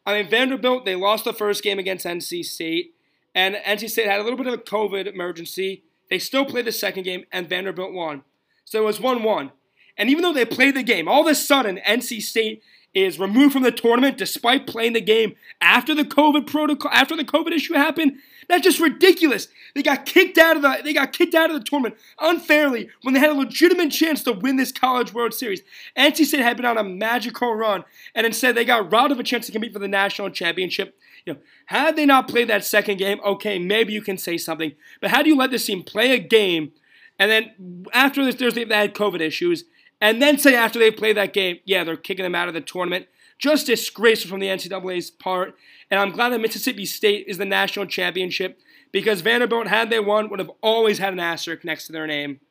[0.05, 2.95] I mean, Vanderbilt, they lost the first game against NC State,
[3.35, 5.83] and NC State had a little bit of a COVID emergency.
[6.09, 8.23] They still played the second game, and Vanderbilt won.
[8.65, 9.51] So it was 1 1.
[9.97, 12.63] And even though they played the game, all of a sudden, NC State
[12.93, 17.25] is removed from the tournament despite playing the game after the COVID protocol, after the
[17.25, 18.13] COVID issue happened.
[18.49, 19.47] That's just ridiculous.
[19.75, 23.13] They got kicked out of the they got kicked out of the tournament unfairly when
[23.13, 25.61] they had a legitimate chance to win this College World Series.
[25.95, 27.85] NC State had been on a magical run,
[28.15, 30.97] and instead they got robbed of a chance to compete for the national championship.
[31.25, 34.71] You know, had they not played that second game, okay, maybe you can say something.
[34.99, 36.71] But how do you let this team play a game,
[37.19, 39.65] and then after this, there's they had COVID issues,
[40.01, 42.61] and then say after they play that game, yeah, they're kicking them out of the
[42.61, 43.05] tournament?
[43.39, 45.55] Just disgraceful from the NCAA's part.
[45.89, 48.59] And I'm glad that Mississippi State is the national championship
[48.91, 52.41] because Vanderbilt, had they won, would have always had an asterisk next to their name.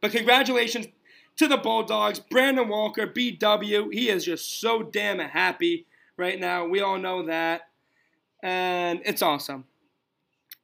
[0.00, 0.86] But congratulations
[1.36, 2.20] to the Bulldogs.
[2.20, 6.66] Brandon Walker, BW, he is just so damn happy right now.
[6.66, 7.62] We all know that.
[8.42, 9.64] And it's awesome.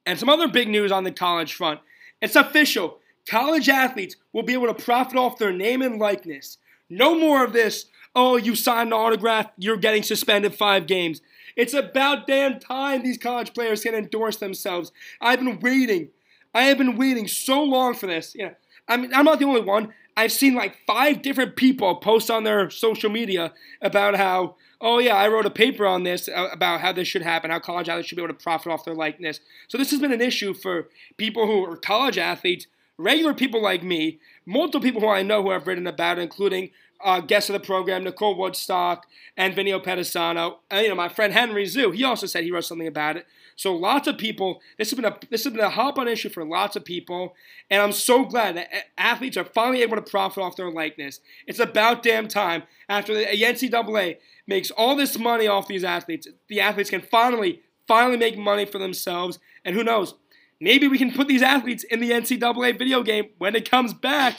[0.07, 1.81] And some other big news on the college front.
[2.21, 2.99] It's official.
[3.27, 6.59] College athletes will be able to profit off their name and likeness.
[6.91, 11.21] No more of this, oh, you signed an autograph, you're getting suspended five games.
[11.57, 14.93] It's about damn time these college players can endorse themselves.
[15.21, 16.09] I've been waiting.
[16.53, 18.35] I have been waiting so long for this.
[18.35, 18.51] Yeah.
[18.89, 19.93] I mean, I'm not the only one.
[20.17, 25.17] I've seen like five different people post on their social media about how, oh yeah,
[25.17, 28.09] I wrote a paper on this uh, about how this should happen, how college athletes
[28.09, 29.41] should be able to profit off their likeness.
[29.67, 33.83] So this has been an issue for people who are college athletes, regular people like
[33.83, 36.71] me, multiple people who I know who have written about it, including
[37.05, 40.57] uh, guests of the program, Nicole Woodstock and Vinio Pedisano.
[40.71, 43.27] And, you know, my friend Henry Zoo, he also said he wrote something about it.
[43.57, 46.29] So lots of people, this has been a this has been a hot on issue
[46.29, 47.35] for lots of people,
[47.71, 51.21] and I'm so glad that athletes are finally able to profit off their likeness.
[51.47, 56.27] It's about damn time after the NCAA makes all this money off these athletes.
[56.49, 60.15] The athletes can finally finally make money for themselves, and who knows,
[60.61, 64.37] maybe we can put these athletes in the NCAA video game when it comes back.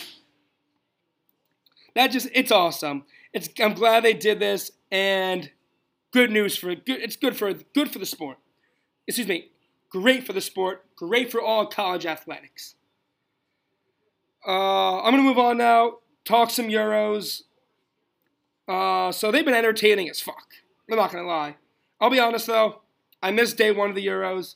[1.95, 3.05] That just it's awesome.
[3.33, 5.49] It's I'm glad they did this, and
[6.11, 7.01] good news for good.
[7.01, 8.37] It's good for good for the sport
[9.07, 9.51] excuse me,
[9.89, 12.75] great for the sport, great for all college athletics.
[14.47, 17.43] Uh, I'm to move on now, talk some Euros.
[18.67, 20.47] Uh, so they've been entertaining as fuck.
[20.89, 21.55] I'm not to lie.
[21.99, 22.81] I'll be honest though,
[23.21, 24.55] I missed day one of the Euros.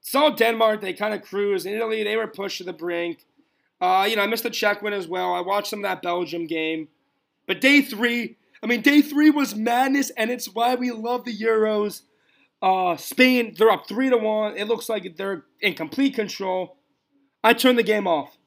[0.00, 1.64] Saw Denmark, they kind of cruised.
[1.64, 3.24] In Italy, they were pushed to the brink.
[3.82, 5.34] Uh, you know, I missed the Czech win as well.
[5.34, 6.86] I watched some of that Belgium game.
[7.48, 11.36] But day three, I mean, day three was madness, and it's why we love the
[11.36, 12.02] Euros.
[12.62, 14.56] Uh, Spain, they're up three to one.
[14.56, 16.76] It looks like they're in complete control.
[17.42, 18.38] I turn the game off.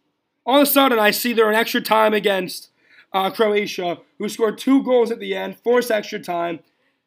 [0.46, 2.70] All of a sudden, I see they're in extra time against
[3.12, 6.60] uh, Croatia, who scored two goals at the end, forced extra time.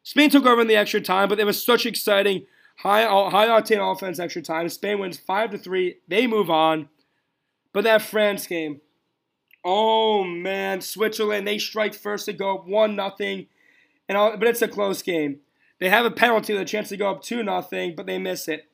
[0.03, 2.45] Spain took over in the extra time, but it was such exciting
[2.77, 4.69] high high octane offense extra time.
[4.69, 5.97] Spain wins five to three.
[6.07, 6.89] They move on,
[7.73, 8.81] but that France game,
[9.63, 13.47] Oh man, Switzerland they strike first to go up one nothing,
[14.07, 15.39] and but it's a close game.
[15.79, 18.69] They have a penalty, the chance to go up two nothing, but they miss it.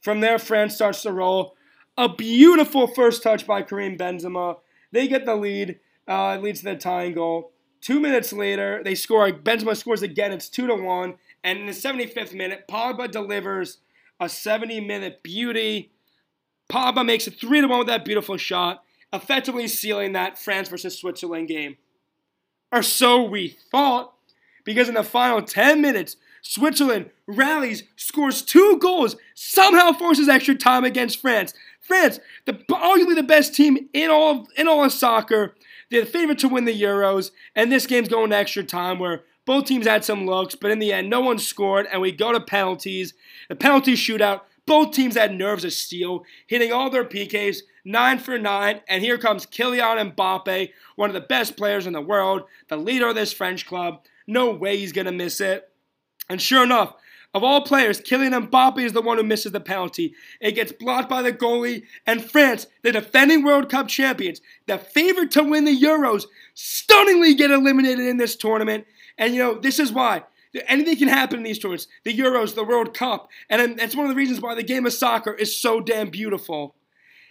[0.00, 1.56] From there, France starts to roll.
[1.96, 4.58] A beautiful first touch by Karim Benzema.
[4.92, 5.80] They get the lead.
[6.06, 7.52] Uh, it leads to the tying goal.
[7.80, 9.30] Two minutes later, they score.
[9.30, 10.32] Benzema scores again.
[10.32, 11.14] It's two to one.
[11.42, 13.78] And in the 75th minute, Pogba delivers
[14.20, 15.92] a 70-minute beauty.
[16.68, 20.98] Pogba makes it three to one with that beautiful shot, effectively sealing that France versus
[20.98, 21.76] Switzerland game.
[22.70, 24.12] Or so we thought,
[24.64, 30.84] because in the final 10 minutes, Switzerland rallies, scores two goals, somehow forces extra time
[30.84, 31.54] against France.
[31.80, 35.54] France, the, arguably the best team in all of, in all of soccer,
[35.90, 39.22] they're the favorite to win the Euros, and this game's going to extra time where
[39.46, 42.32] both teams had some looks, but in the end, no one scored, and we go
[42.32, 43.14] to penalties.
[43.48, 48.38] The penalty shootout, both teams had nerves of steel, hitting all their PKs, nine for
[48.38, 52.76] nine, and here comes Kylian Mbappe, one of the best players in the world, the
[52.76, 54.04] leader of this French club.
[54.26, 55.68] No way he's going to miss it.
[56.28, 56.94] And sure enough,
[57.34, 60.14] of all players, Kylian Mbappe is the one who misses the penalty.
[60.40, 65.30] It gets blocked by the goalie, and France, the defending World Cup champions, the favorite
[65.32, 68.86] to win the Euros, stunningly get eliminated in this tournament.
[69.18, 70.24] And you know, this is why.
[70.66, 71.88] Anything can happen in these tournaments.
[72.04, 73.28] The Euros, the World Cup.
[73.50, 76.74] And that's one of the reasons why the game of soccer is so damn beautiful.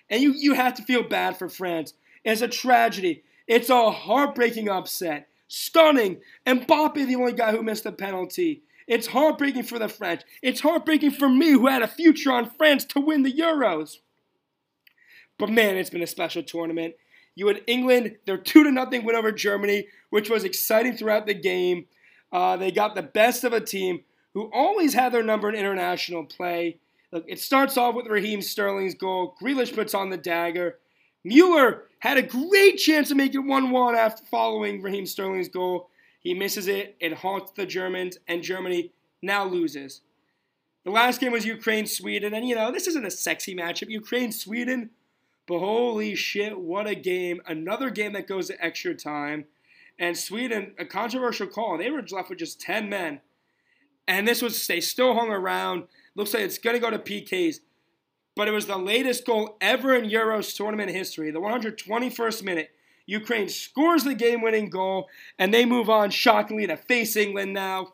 [0.09, 1.93] And you, you have to feel bad for France.
[2.23, 3.23] It's a tragedy.
[3.47, 5.27] It's a heartbreaking upset.
[5.47, 6.21] Stunning.
[6.45, 8.63] And Mbappe, the only guy who missed the penalty.
[8.87, 10.21] It's heartbreaking for the French.
[10.41, 13.97] It's heartbreaking for me who had a future on France to win the Euros.
[15.37, 16.95] But man, it's been a special tournament.
[17.35, 21.33] You had England, their 2 to nothing win over Germany, which was exciting throughout the
[21.33, 21.85] game.
[22.31, 24.01] Uh, they got the best of a team
[24.33, 26.77] who always had their number in international play.
[27.11, 29.35] Look, it starts off with Raheem Sterling's goal.
[29.41, 30.77] Grealish puts on the dagger.
[31.23, 35.89] Mueller had a great chance to make it 1 1 after following Raheem Sterling's goal.
[36.19, 36.95] He misses it.
[36.99, 40.01] It haunts the Germans, and Germany now loses.
[40.83, 43.89] The last game was Ukraine Sweden, and you know, this isn't a sexy matchup.
[43.89, 44.91] Ukraine Sweden,
[45.47, 47.41] but holy shit, what a game.
[47.45, 49.45] Another game that goes to extra time.
[49.99, 51.73] And Sweden, a controversial call.
[51.73, 53.21] and They were left with just 10 men.
[54.07, 55.83] And this was, they still hung around.
[56.15, 57.59] Looks like it's going to go to PKs.
[58.35, 62.71] But it was the latest goal ever in Euros tournament history, the 121st minute.
[63.07, 67.93] Ukraine scores the game winning goal, and they move on shockingly to face England now,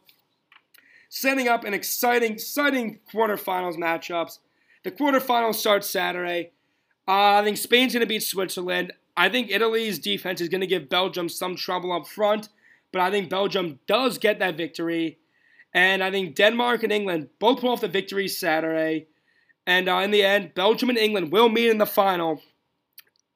[1.07, 4.39] setting up an exciting, exciting quarterfinals matchups.
[4.83, 6.51] The quarterfinals start Saturday.
[7.07, 8.91] Uh, I think Spain's going to beat Switzerland.
[9.15, 12.49] I think Italy's defense is going to give Belgium some trouble up front,
[12.91, 15.19] but I think Belgium does get that victory.
[15.73, 19.07] And I think Denmark and England both pull off the victory Saturday.
[19.65, 22.41] And uh, in the end, Belgium and England will meet in the final.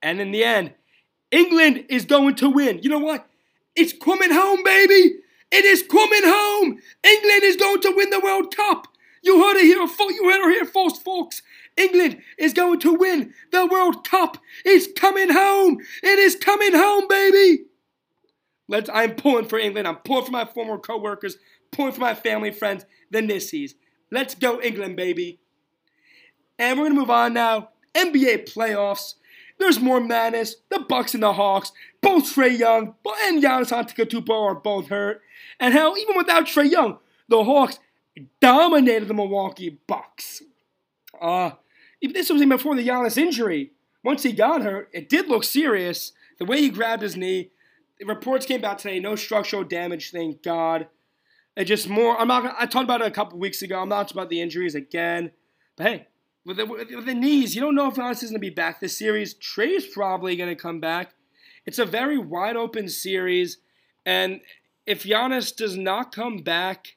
[0.01, 0.73] And in the end,
[1.31, 2.79] England is going to win.
[2.83, 3.27] You know what?
[3.75, 5.15] It's coming home, baby.
[5.51, 6.79] It is coming home.
[7.03, 8.87] England is going to win the World Cup.
[9.23, 11.41] You heard it here, you heard it here first, folks.
[11.77, 14.37] England is going to win the World Cup.
[14.65, 15.79] It's coming home.
[16.03, 17.65] It is coming home, baby.
[18.67, 18.89] Let's.
[18.93, 19.87] I'm pulling for England.
[19.87, 21.37] I'm pulling for my former co-workers.
[21.71, 23.75] Pulling for my family friends, the Nissies.
[24.11, 25.39] Let's go, England, baby.
[26.57, 27.69] And we're gonna move on now.
[27.93, 29.15] NBA playoffs.
[29.59, 30.57] There's more madness.
[30.69, 35.21] The Bucks and the Hawks, both Trae Young and Giannis Antetokounmpo are both hurt.
[35.59, 37.79] And hell, even without Trae Young, the Hawks
[38.39, 40.43] dominated the Milwaukee Bucks.
[41.19, 41.51] Uh,
[42.01, 43.71] this was even before the Giannis injury.
[44.03, 46.11] Once he got hurt, it did look serious.
[46.39, 47.51] The way he grabbed his knee,
[47.99, 50.87] the reports came out today, no structural damage, thank God.
[51.55, 52.19] It just more.
[52.19, 52.55] I'm not.
[52.59, 53.81] I talked about it a couple weeks ago.
[53.81, 55.31] I'm not talking about the injuries again.
[55.75, 56.07] But hey,
[56.45, 58.79] with the, with the knees, you don't know if Giannis is going to be back
[58.79, 59.33] this series.
[59.33, 61.15] Trae's probably going to come back.
[61.65, 63.57] It's a very wide open series,
[64.05, 64.39] and
[64.85, 66.95] if Giannis does not come back,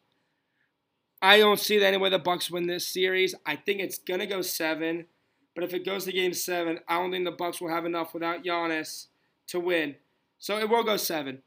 [1.22, 3.34] I don't see any way the Bucks win this series.
[3.44, 5.06] I think it's to go seven,
[5.54, 8.14] but if it goes to Game Seven, I don't think the Bucks will have enough
[8.14, 9.06] without Giannis
[9.48, 9.96] to win.
[10.38, 11.42] So it will go seven.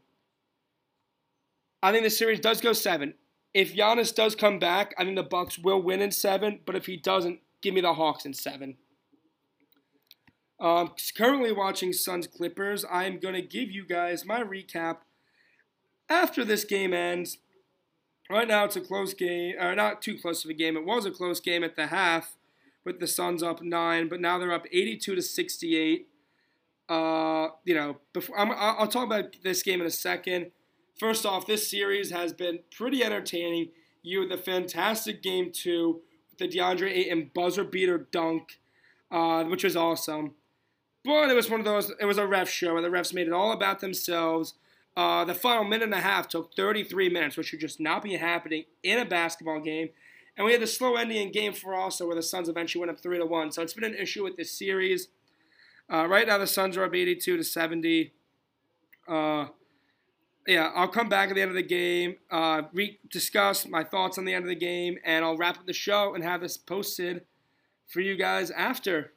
[1.81, 3.15] I think the series does go seven.
[3.53, 6.59] If Giannis does come back, I think the Bucks will win in seven.
[6.65, 8.75] But if he doesn't, Give me the Hawks in seven.
[10.59, 12.83] Um, currently watching Suns Clippers.
[12.91, 14.97] I'm to give you guys my recap
[16.09, 17.37] after this game ends.
[18.33, 20.75] Right now, it's a close game, or not too close of a game.
[20.75, 22.35] It was a close game at the half
[22.83, 26.07] with the Suns up nine, but now they're up 82 to 68.
[26.89, 30.49] Uh, you know, before I'm, I'll talk about this game in a second.
[30.99, 33.69] First off, this series has been pretty entertaining.
[34.01, 38.59] You had the fantastic game two with the DeAndre Ayton buzzer beater dunk,
[39.11, 40.33] uh, which was awesome.
[41.05, 41.91] But it was one of those.
[41.99, 44.55] It was a ref show, and the refs made it all about themselves.
[44.95, 48.15] Uh, the final minute and a half took 33 minutes, which should just not be
[48.17, 49.89] happening in a basketball game.
[50.37, 52.91] And we had the slow ending in Game Four also, where the Suns eventually went
[52.91, 53.51] up three to one.
[53.51, 55.07] So it's been an issue with this series.
[55.91, 58.13] Uh, right now, the Suns are up 82 to 70.
[59.07, 59.47] Uh,
[60.47, 64.17] yeah, I'll come back at the end of the game, uh, re- discuss my thoughts
[64.17, 66.57] on the end of the game, and I'll wrap up the show and have this
[66.57, 67.25] posted
[67.87, 69.13] for you guys after.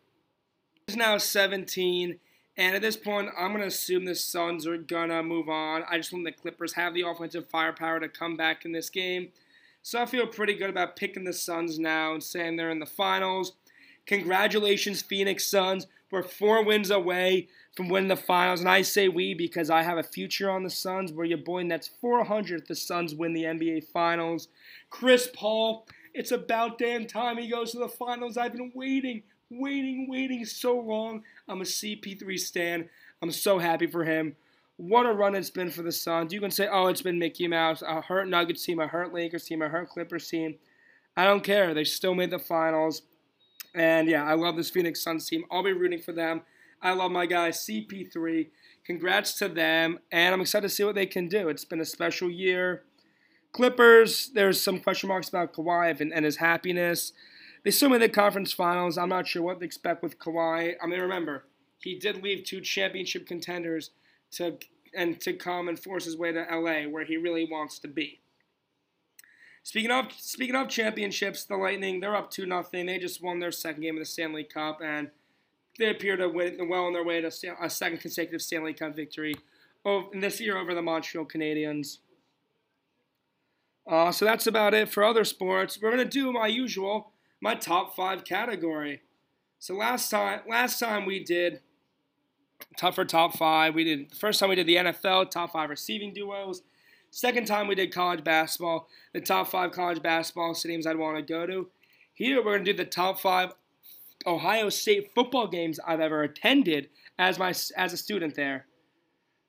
[0.87, 2.19] It's now 17,
[2.57, 5.85] and at this point, I'm going to assume the Suns are going to move on.
[5.91, 9.29] I just want the Clippers have the offensive firepower to come back in this game.
[9.83, 12.87] So I feel pretty good about picking the Suns now and saying they're in the
[12.87, 13.53] finals.
[14.07, 15.87] Congratulations, Phoenix Suns.
[16.11, 18.61] We're four wins away from winning the finals.
[18.61, 21.63] And I say we because I have a future on the Suns where your boy
[21.63, 24.49] Nets 400 if the Suns win the NBA Finals.
[24.89, 28.37] Chris Paul, it's about damn time he goes to the finals.
[28.37, 31.23] I've been waiting, waiting, waiting so long.
[31.49, 32.89] I'm a CP3 stan.
[33.23, 34.37] I'm so happy for him.
[34.77, 36.33] What a run it's been for the Suns.
[36.33, 39.45] You can say, oh, it's been Mickey Mouse, a hurt Nuggets team, a hurt Lakers
[39.45, 40.57] team, a hurt Clippers team.
[41.17, 41.73] I don't care.
[41.73, 43.03] They still made the finals.
[43.75, 45.45] And yeah, I love this Phoenix Suns team.
[45.51, 46.43] I'll be rooting for them.
[46.83, 48.49] I love my guy CP3.
[48.85, 51.49] Congrats to them, and I'm excited to see what they can do.
[51.49, 52.85] It's been a special year.
[53.53, 57.13] Clippers, there's some question marks about Kawhi and, and his happiness.
[57.67, 58.97] They still made the conference finals.
[58.97, 60.75] I'm not sure what to expect with Kawhi.
[60.81, 61.47] I mean, remember,
[61.81, 63.91] he did leave two championship contenders
[64.35, 64.59] to
[64.95, 68.21] and to come and force his way to LA, where he really wants to be.
[69.65, 72.87] Speaking of speaking of championships, the Lightning they're up two nothing.
[72.87, 75.11] They just won their second game of the Stanley Cup, and
[75.77, 79.35] they appear to win well on their way to a second consecutive Stanley Cup victory
[80.13, 81.99] this year over the Montreal Canadiens.
[83.91, 85.81] Uh, so that's about it for other sports.
[85.83, 89.03] We're gonna do my usual, my top five category.
[89.59, 91.61] So last time, last time we did
[92.77, 93.75] tougher top five.
[93.75, 96.63] We did first time we did the NFL top five receiving duos.
[97.11, 101.23] Second time we did college basketball, the top five college basketball stadiums I'd want to
[101.23, 101.69] go to.
[102.15, 103.53] Here we're to do the top five
[104.27, 108.67] Ohio State football games I've ever attended as my as a student there.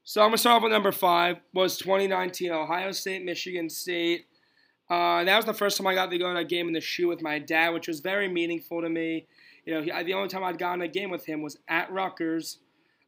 [0.03, 1.37] So I'm gonna start off with number five.
[1.53, 4.25] Was 2019 Ohio State Michigan State.
[4.89, 6.81] Uh, that was the first time I got to go to a game in the
[6.81, 9.27] shoe with my dad, which was very meaningful to me.
[9.65, 12.59] You know, he, the only time I'd gotten a game with him was at Rutgers.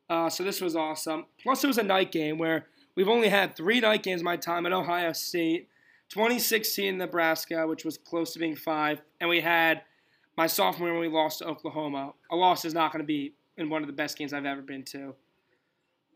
[0.10, 1.26] Uh, so this was awesome.
[1.42, 2.66] Plus, it was a night game where
[3.00, 5.70] We've only had three night games my time at Ohio State.
[6.10, 9.84] 2016 Nebraska, which was close to being five, and we had
[10.36, 12.12] my sophomore when we lost to Oklahoma.
[12.30, 14.62] A loss is not going to be in one of the best games I've ever
[14.62, 15.16] been to.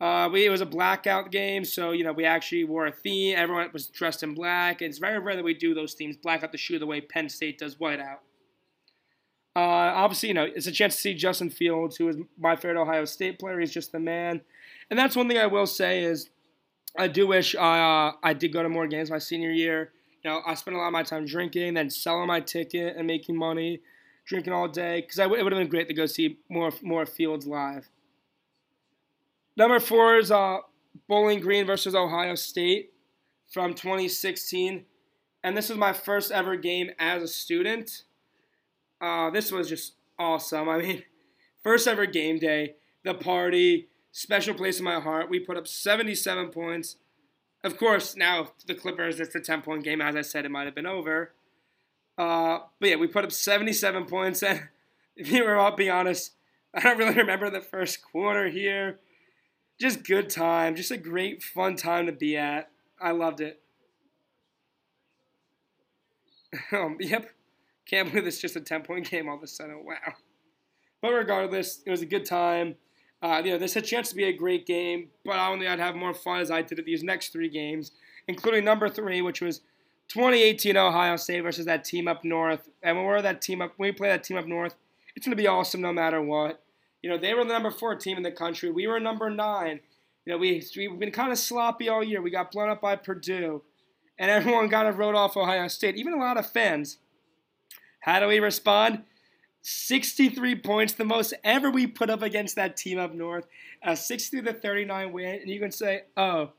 [0.04, 3.38] Uh, we, it was a blackout game, so you know we actually wore a theme.
[3.38, 4.82] Everyone was dressed in black.
[4.82, 7.30] It's very rare that we do those themes, black out the shoe, the way Penn
[7.30, 8.20] State does white out.
[9.56, 12.82] Uh, obviously, you know it's a chance to see Justin Fields, who is my favorite
[12.82, 13.58] Ohio State player.
[13.62, 14.42] He's just the man,
[14.90, 16.30] and that's one thing I will say is
[17.00, 19.94] I do wish uh, I did go to more games my senior year.
[20.22, 23.08] You know, I spent a lot of my time drinking, then selling my ticket and
[23.08, 23.80] making money,
[24.26, 25.00] drinking all day.
[25.00, 27.88] Because it would have been great to go see more more fields live.
[29.56, 30.58] Number four is uh,
[31.08, 32.94] Bowling Green versus Ohio State
[33.52, 34.86] from 2016,
[35.44, 38.04] and this was my first ever game as a student.
[39.00, 40.70] Uh, this was just awesome.
[40.70, 41.04] I mean,
[41.64, 45.30] first ever game day, the party, special place in my heart.
[45.30, 46.96] We put up 77 points.
[47.64, 50.02] Of course, now the Clippers, it's a 10 point game.
[50.02, 51.34] As I said, it might have been over.
[52.18, 54.42] Uh, but yeah, we put up 77 points.
[54.42, 54.62] And
[55.16, 56.32] if you were all be honest,
[56.74, 59.00] I don't really remember the first quarter here.
[59.84, 60.78] Just good time.
[60.78, 62.70] Just a great, fun time to be at.
[63.02, 63.62] I loved it.
[66.72, 67.30] um, yep.
[67.86, 69.84] Can't believe it's just a 10 point game all of a sudden.
[69.86, 70.14] Wow.
[71.02, 72.76] But regardless, it was a good time.
[73.22, 75.80] Uh, you know, there's a chance to be a great game, but I only I'd
[75.80, 77.92] have more fun as I did at these next three games,
[78.30, 79.60] including number three, which was
[80.08, 82.70] 2018 Ohio State versus that team up north.
[82.82, 84.76] And when we're that team up, when we play that team up north,
[85.14, 86.63] it's going to be awesome no matter what.
[87.04, 88.72] You know, they were the number four team in the country.
[88.72, 89.82] We were number nine.
[90.26, 92.22] You know, we, we've been kind of sloppy all year.
[92.22, 93.62] We got blown up by Purdue.
[94.18, 97.00] And everyone kind of wrote off Ohio State, even a lot of fans.
[98.00, 99.04] How do we respond?
[99.64, 103.48] 63 points, the most ever we put up against that team up north.
[103.82, 106.52] A 60 to 39 win, and you can say, "Oh,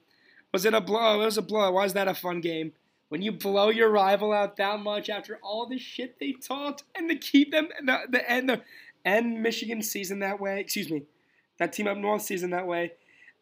[0.53, 0.99] was it a blow?
[1.01, 1.73] Oh, it was a blow.
[1.73, 2.73] Why is that a fun game?"
[3.09, 7.09] When you blow your rival out that much after all the shit they talked, and
[7.11, 8.63] to keep them the, the end the
[9.05, 11.05] end Michigan season that way, excuse me,
[11.59, 12.93] that team up north season that way,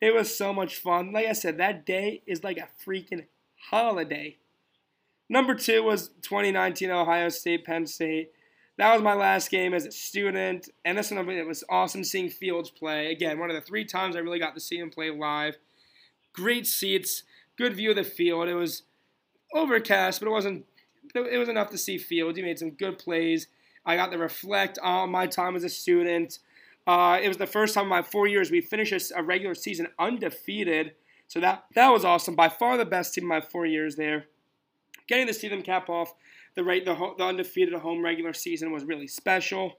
[0.00, 1.12] it was so much fun.
[1.12, 3.26] Like I said, that day is like a freaking
[3.70, 4.36] holiday.
[5.28, 8.32] Number two was 2019 Ohio State Penn State
[8.78, 12.30] that was my last game as a student, and this one it was awesome seeing
[12.30, 13.12] Fields play.
[13.12, 15.56] Again, one of the three times I really got to see him play live.
[16.32, 17.24] Great seats,
[17.58, 18.48] good view of the field.
[18.48, 18.82] It was
[19.54, 20.64] overcast, but it wasn't.
[21.14, 22.38] It was enough to see Fields.
[22.38, 23.48] He made some good plays.
[23.84, 26.38] I got to reflect on my time as a student.
[26.86, 29.88] Uh, it was the first time in my four years we finished a regular season
[29.98, 30.92] undefeated.
[31.28, 32.36] So that that was awesome.
[32.36, 34.26] By far the best team in my four years there.
[35.08, 36.14] Getting to see them cap off
[36.54, 39.78] the right the, the undefeated home regular season was really special.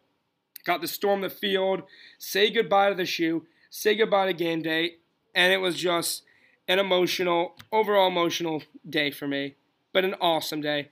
[0.65, 1.83] Got to storm the field,
[2.17, 4.95] say goodbye to the shoe, say goodbye to game day,
[5.35, 6.23] and it was just
[6.67, 9.55] an emotional, overall emotional day for me,
[9.91, 10.89] but an awesome day.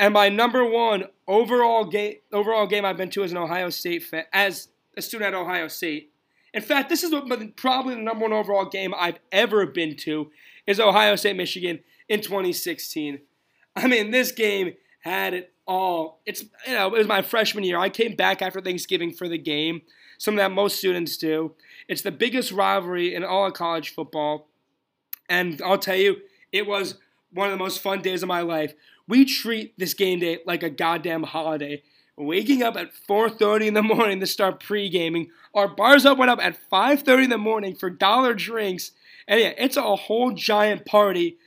[0.00, 4.02] And my number one overall game, overall game I've been to as an Ohio State
[4.02, 6.10] fan, as a student at Ohio State.
[6.54, 7.14] In fact, this is
[7.56, 10.30] probably the number one overall game I've ever been to,
[10.66, 13.20] is Ohio State Michigan in 2016.
[13.76, 16.22] I mean, this game had it all.
[16.24, 17.78] It's you know, it was my freshman year.
[17.78, 19.82] I came back after Thanksgiving for the game,
[20.16, 21.52] something that most students do.
[21.88, 24.48] It's the biggest rivalry in all of college football.
[25.28, 26.22] And I'll tell you,
[26.52, 26.94] it was
[27.32, 28.74] one of the most fun days of my life.
[29.10, 31.82] We treat this game day like a goddamn holiday.
[32.16, 35.30] Waking up at 4:30 in the morning to start pre-gaming.
[35.52, 38.92] Our bars up went up at 5:30 in the morning for dollar drinks.
[39.26, 41.38] And yeah, it's a whole giant party.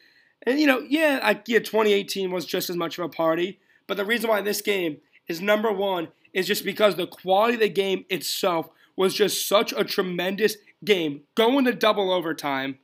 [0.45, 3.61] And you know, yeah, I, yeah, 2018 was just as much of a party.
[3.87, 4.97] But the reason why this game
[5.29, 9.71] is number one is just because the quality of the game itself was just such
[9.71, 11.21] a tremendous game.
[11.35, 12.79] Going to double overtime.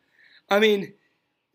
[0.50, 0.94] I mean,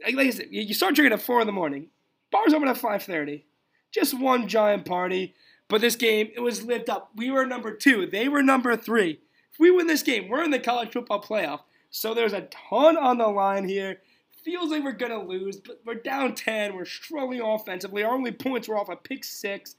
[0.04, 1.88] like I said, you start drinking at four in the morning.
[2.34, 3.44] Bars open at 5:30.
[3.92, 5.36] Just one giant party.
[5.68, 7.12] But this game, it was lived up.
[7.14, 8.06] We were number two.
[8.06, 9.20] They were number three.
[9.52, 11.60] If we win this game, we're in the college football playoff.
[11.90, 14.02] So there's a ton on the line here.
[14.42, 16.74] Feels like we're gonna lose, but we're down 10.
[16.74, 18.02] We're struggling offensively.
[18.02, 19.76] Our only points were off a pick six.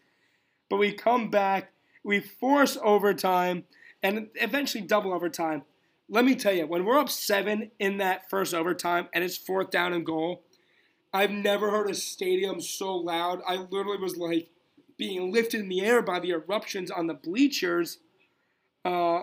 [0.70, 1.74] But we come back,
[2.06, 3.66] we force overtime,
[4.02, 5.64] and eventually double overtime.
[6.08, 9.72] Let me tell you, when we're up seven in that first overtime and it's fourth
[9.72, 10.45] down and goal,
[11.16, 13.42] I've never heard a stadium so loud.
[13.48, 14.50] I literally was like
[14.98, 18.00] being lifted in the air by the eruptions on the bleachers.
[18.84, 19.22] Uh,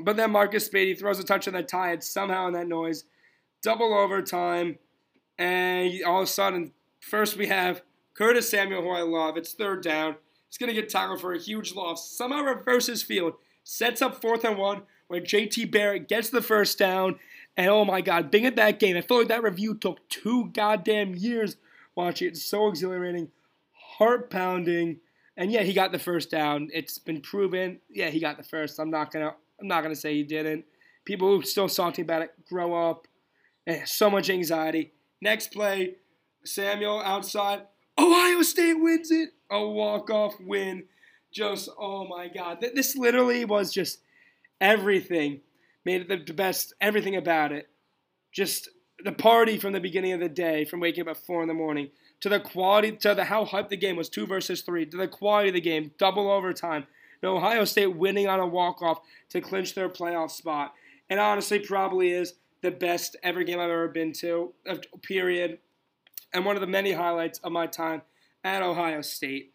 [0.00, 1.92] but then Marcus Speight throws a touch on the tie.
[1.92, 3.04] It's somehow in that noise.
[3.62, 4.78] Double overtime.
[5.38, 7.82] And all of a sudden, first we have
[8.14, 9.36] Curtis Samuel, who I love.
[9.36, 10.16] It's third down.
[10.48, 12.10] He's going to get tackled for a huge loss.
[12.10, 13.34] Somehow reverses field.
[13.62, 17.20] Sets up fourth and one where JT Barrett gets the first down.
[17.56, 20.50] And oh my God, being at that game, I feel like that review took two
[20.52, 21.56] goddamn years
[21.94, 22.32] watching it.
[22.32, 23.28] It's so exhilarating,
[23.72, 24.98] heart pounding.
[25.36, 26.68] And yeah, he got the first down.
[26.72, 27.80] It's been proven.
[27.88, 28.78] Yeah, he got the first.
[28.78, 29.34] I'm not gonna.
[29.60, 30.64] I'm not gonna say he didn't.
[31.04, 33.06] People who still salty about it, grow up.
[33.66, 34.92] Eh, so much anxiety.
[35.20, 35.96] Next play,
[36.44, 37.62] Samuel outside.
[37.98, 39.30] Ohio State wins it.
[39.50, 40.84] A walk off win.
[41.32, 44.00] Just oh my God, this literally was just
[44.60, 45.40] everything
[45.86, 47.68] made it the best, everything about it.
[48.32, 48.68] Just
[49.04, 51.54] the party from the beginning of the day, from waking up at four in the
[51.54, 54.96] morning, to the quality, to the how hyped the game was, two versus three, to
[54.96, 56.86] the quality of the game, double overtime,
[57.22, 58.98] to Ohio State winning on a walk off
[59.30, 60.74] to clinch their playoff spot,
[61.08, 64.52] and honestly, probably is the best ever game I've ever been to.
[65.02, 65.58] Period,
[66.34, 68.02] and one of the many highlights of my time
[68.42, 69.52] at Ohio State.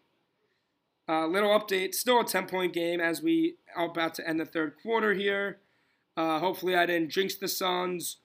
[1.06, 4.46] Uh, little update, still a 10 point game as we are about to end the
[4.46, 5.58] third quarter here.
[6.16, 8.18] Uh, hopefully, I didn't jinx the Suns.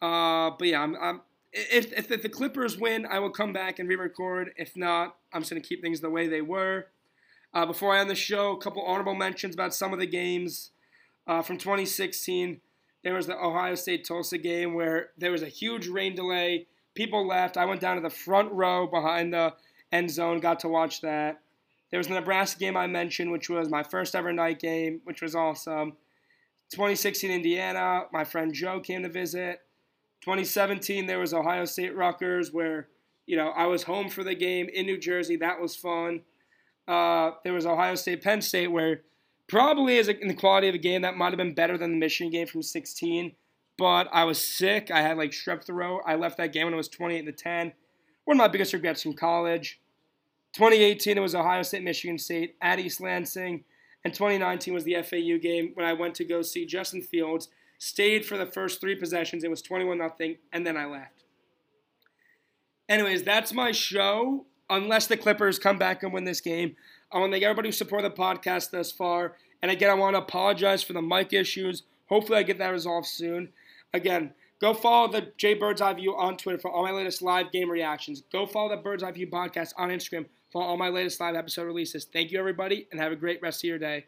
[0.00, 1.20] Uh, but yeah, I'm, I'm
[1.52, 4.52] if, if, if the Clippers win, I will come back and re-record.
[4.56, 6.86] If not, I'm just gonna keep things the way they were.
[7.52, 10.70] Uh, before I end the show, a couple honorable mentions about some of the games
[11.26, 12.60] uh, from 2016.
[13.04, 16.66] There was the Ohio State Tulsa game where there was a huge rain delay.
[16.94, 17.56] People left.
[17.56, 19.54] I went down to the front row behind the
[19.92, 21.40] end zone, got to watch that.
[21.90, 25.22] There was the Nebraska game I mentioned, which was my first ever night game, which
[25.22, 25.92] was awesome.
[26.74, 29.60] 2016 Indiana, my friend Joe came to visit.
[30.22, 32.88] 2017 there was Ohio State Rutgers where
[33.26, 35.36] you know I was home for the game in New Jersey.
[35.36, 36.22] That was fun.
[36.88, 39.02] Uh, there was Ohio State Penn State where
[39.46, 42.32] probably in the quality of a game that might have been better than the Michigan
[42.32, 43.32] game from 16.
[43.78, 44.90] But I was sick.
[44.90, 46.02] I had like strep throat.
[46.04, 47.72] I left that game when it was 28 to 10.
[48.24, 49.80] One of my biggest regrets from college.
[50.54, 53.64] 2018 it was Ohio State Michigan State at East Lansing.
[54.04, 57.48] And 2019 was the FAU game when I went to go see Justin Fields.
[57.78, 59.44] Stayed for the first three possessions.
[59.44, 61.24] It was 21 nothing, and then I left.
[62.88, 64.46] Anyways, that's my show.
[64.70, 66.76] Unless the Clippers come back and win this game,
[67.12, 69.36] I want to thank everybody who supported the podcast thus far.
[69.62, 71.82] And again, I want to apologize for the mic issues.
[72.08, 73.50] Hopefully, I get that resolved soon.
[73.92, 77.52] Again, go follow the J Bird's Eye View on Twitter for all my latest live
[77.52, 78.22] game reactions.
[78.32, 81.64] Go follow the Bird's Eye View podcast on Instagram for all my latest live episode
[81.64, 82.04] releases.
[82.04, 84.06] Thank you, everybody, and have a great rest of your day.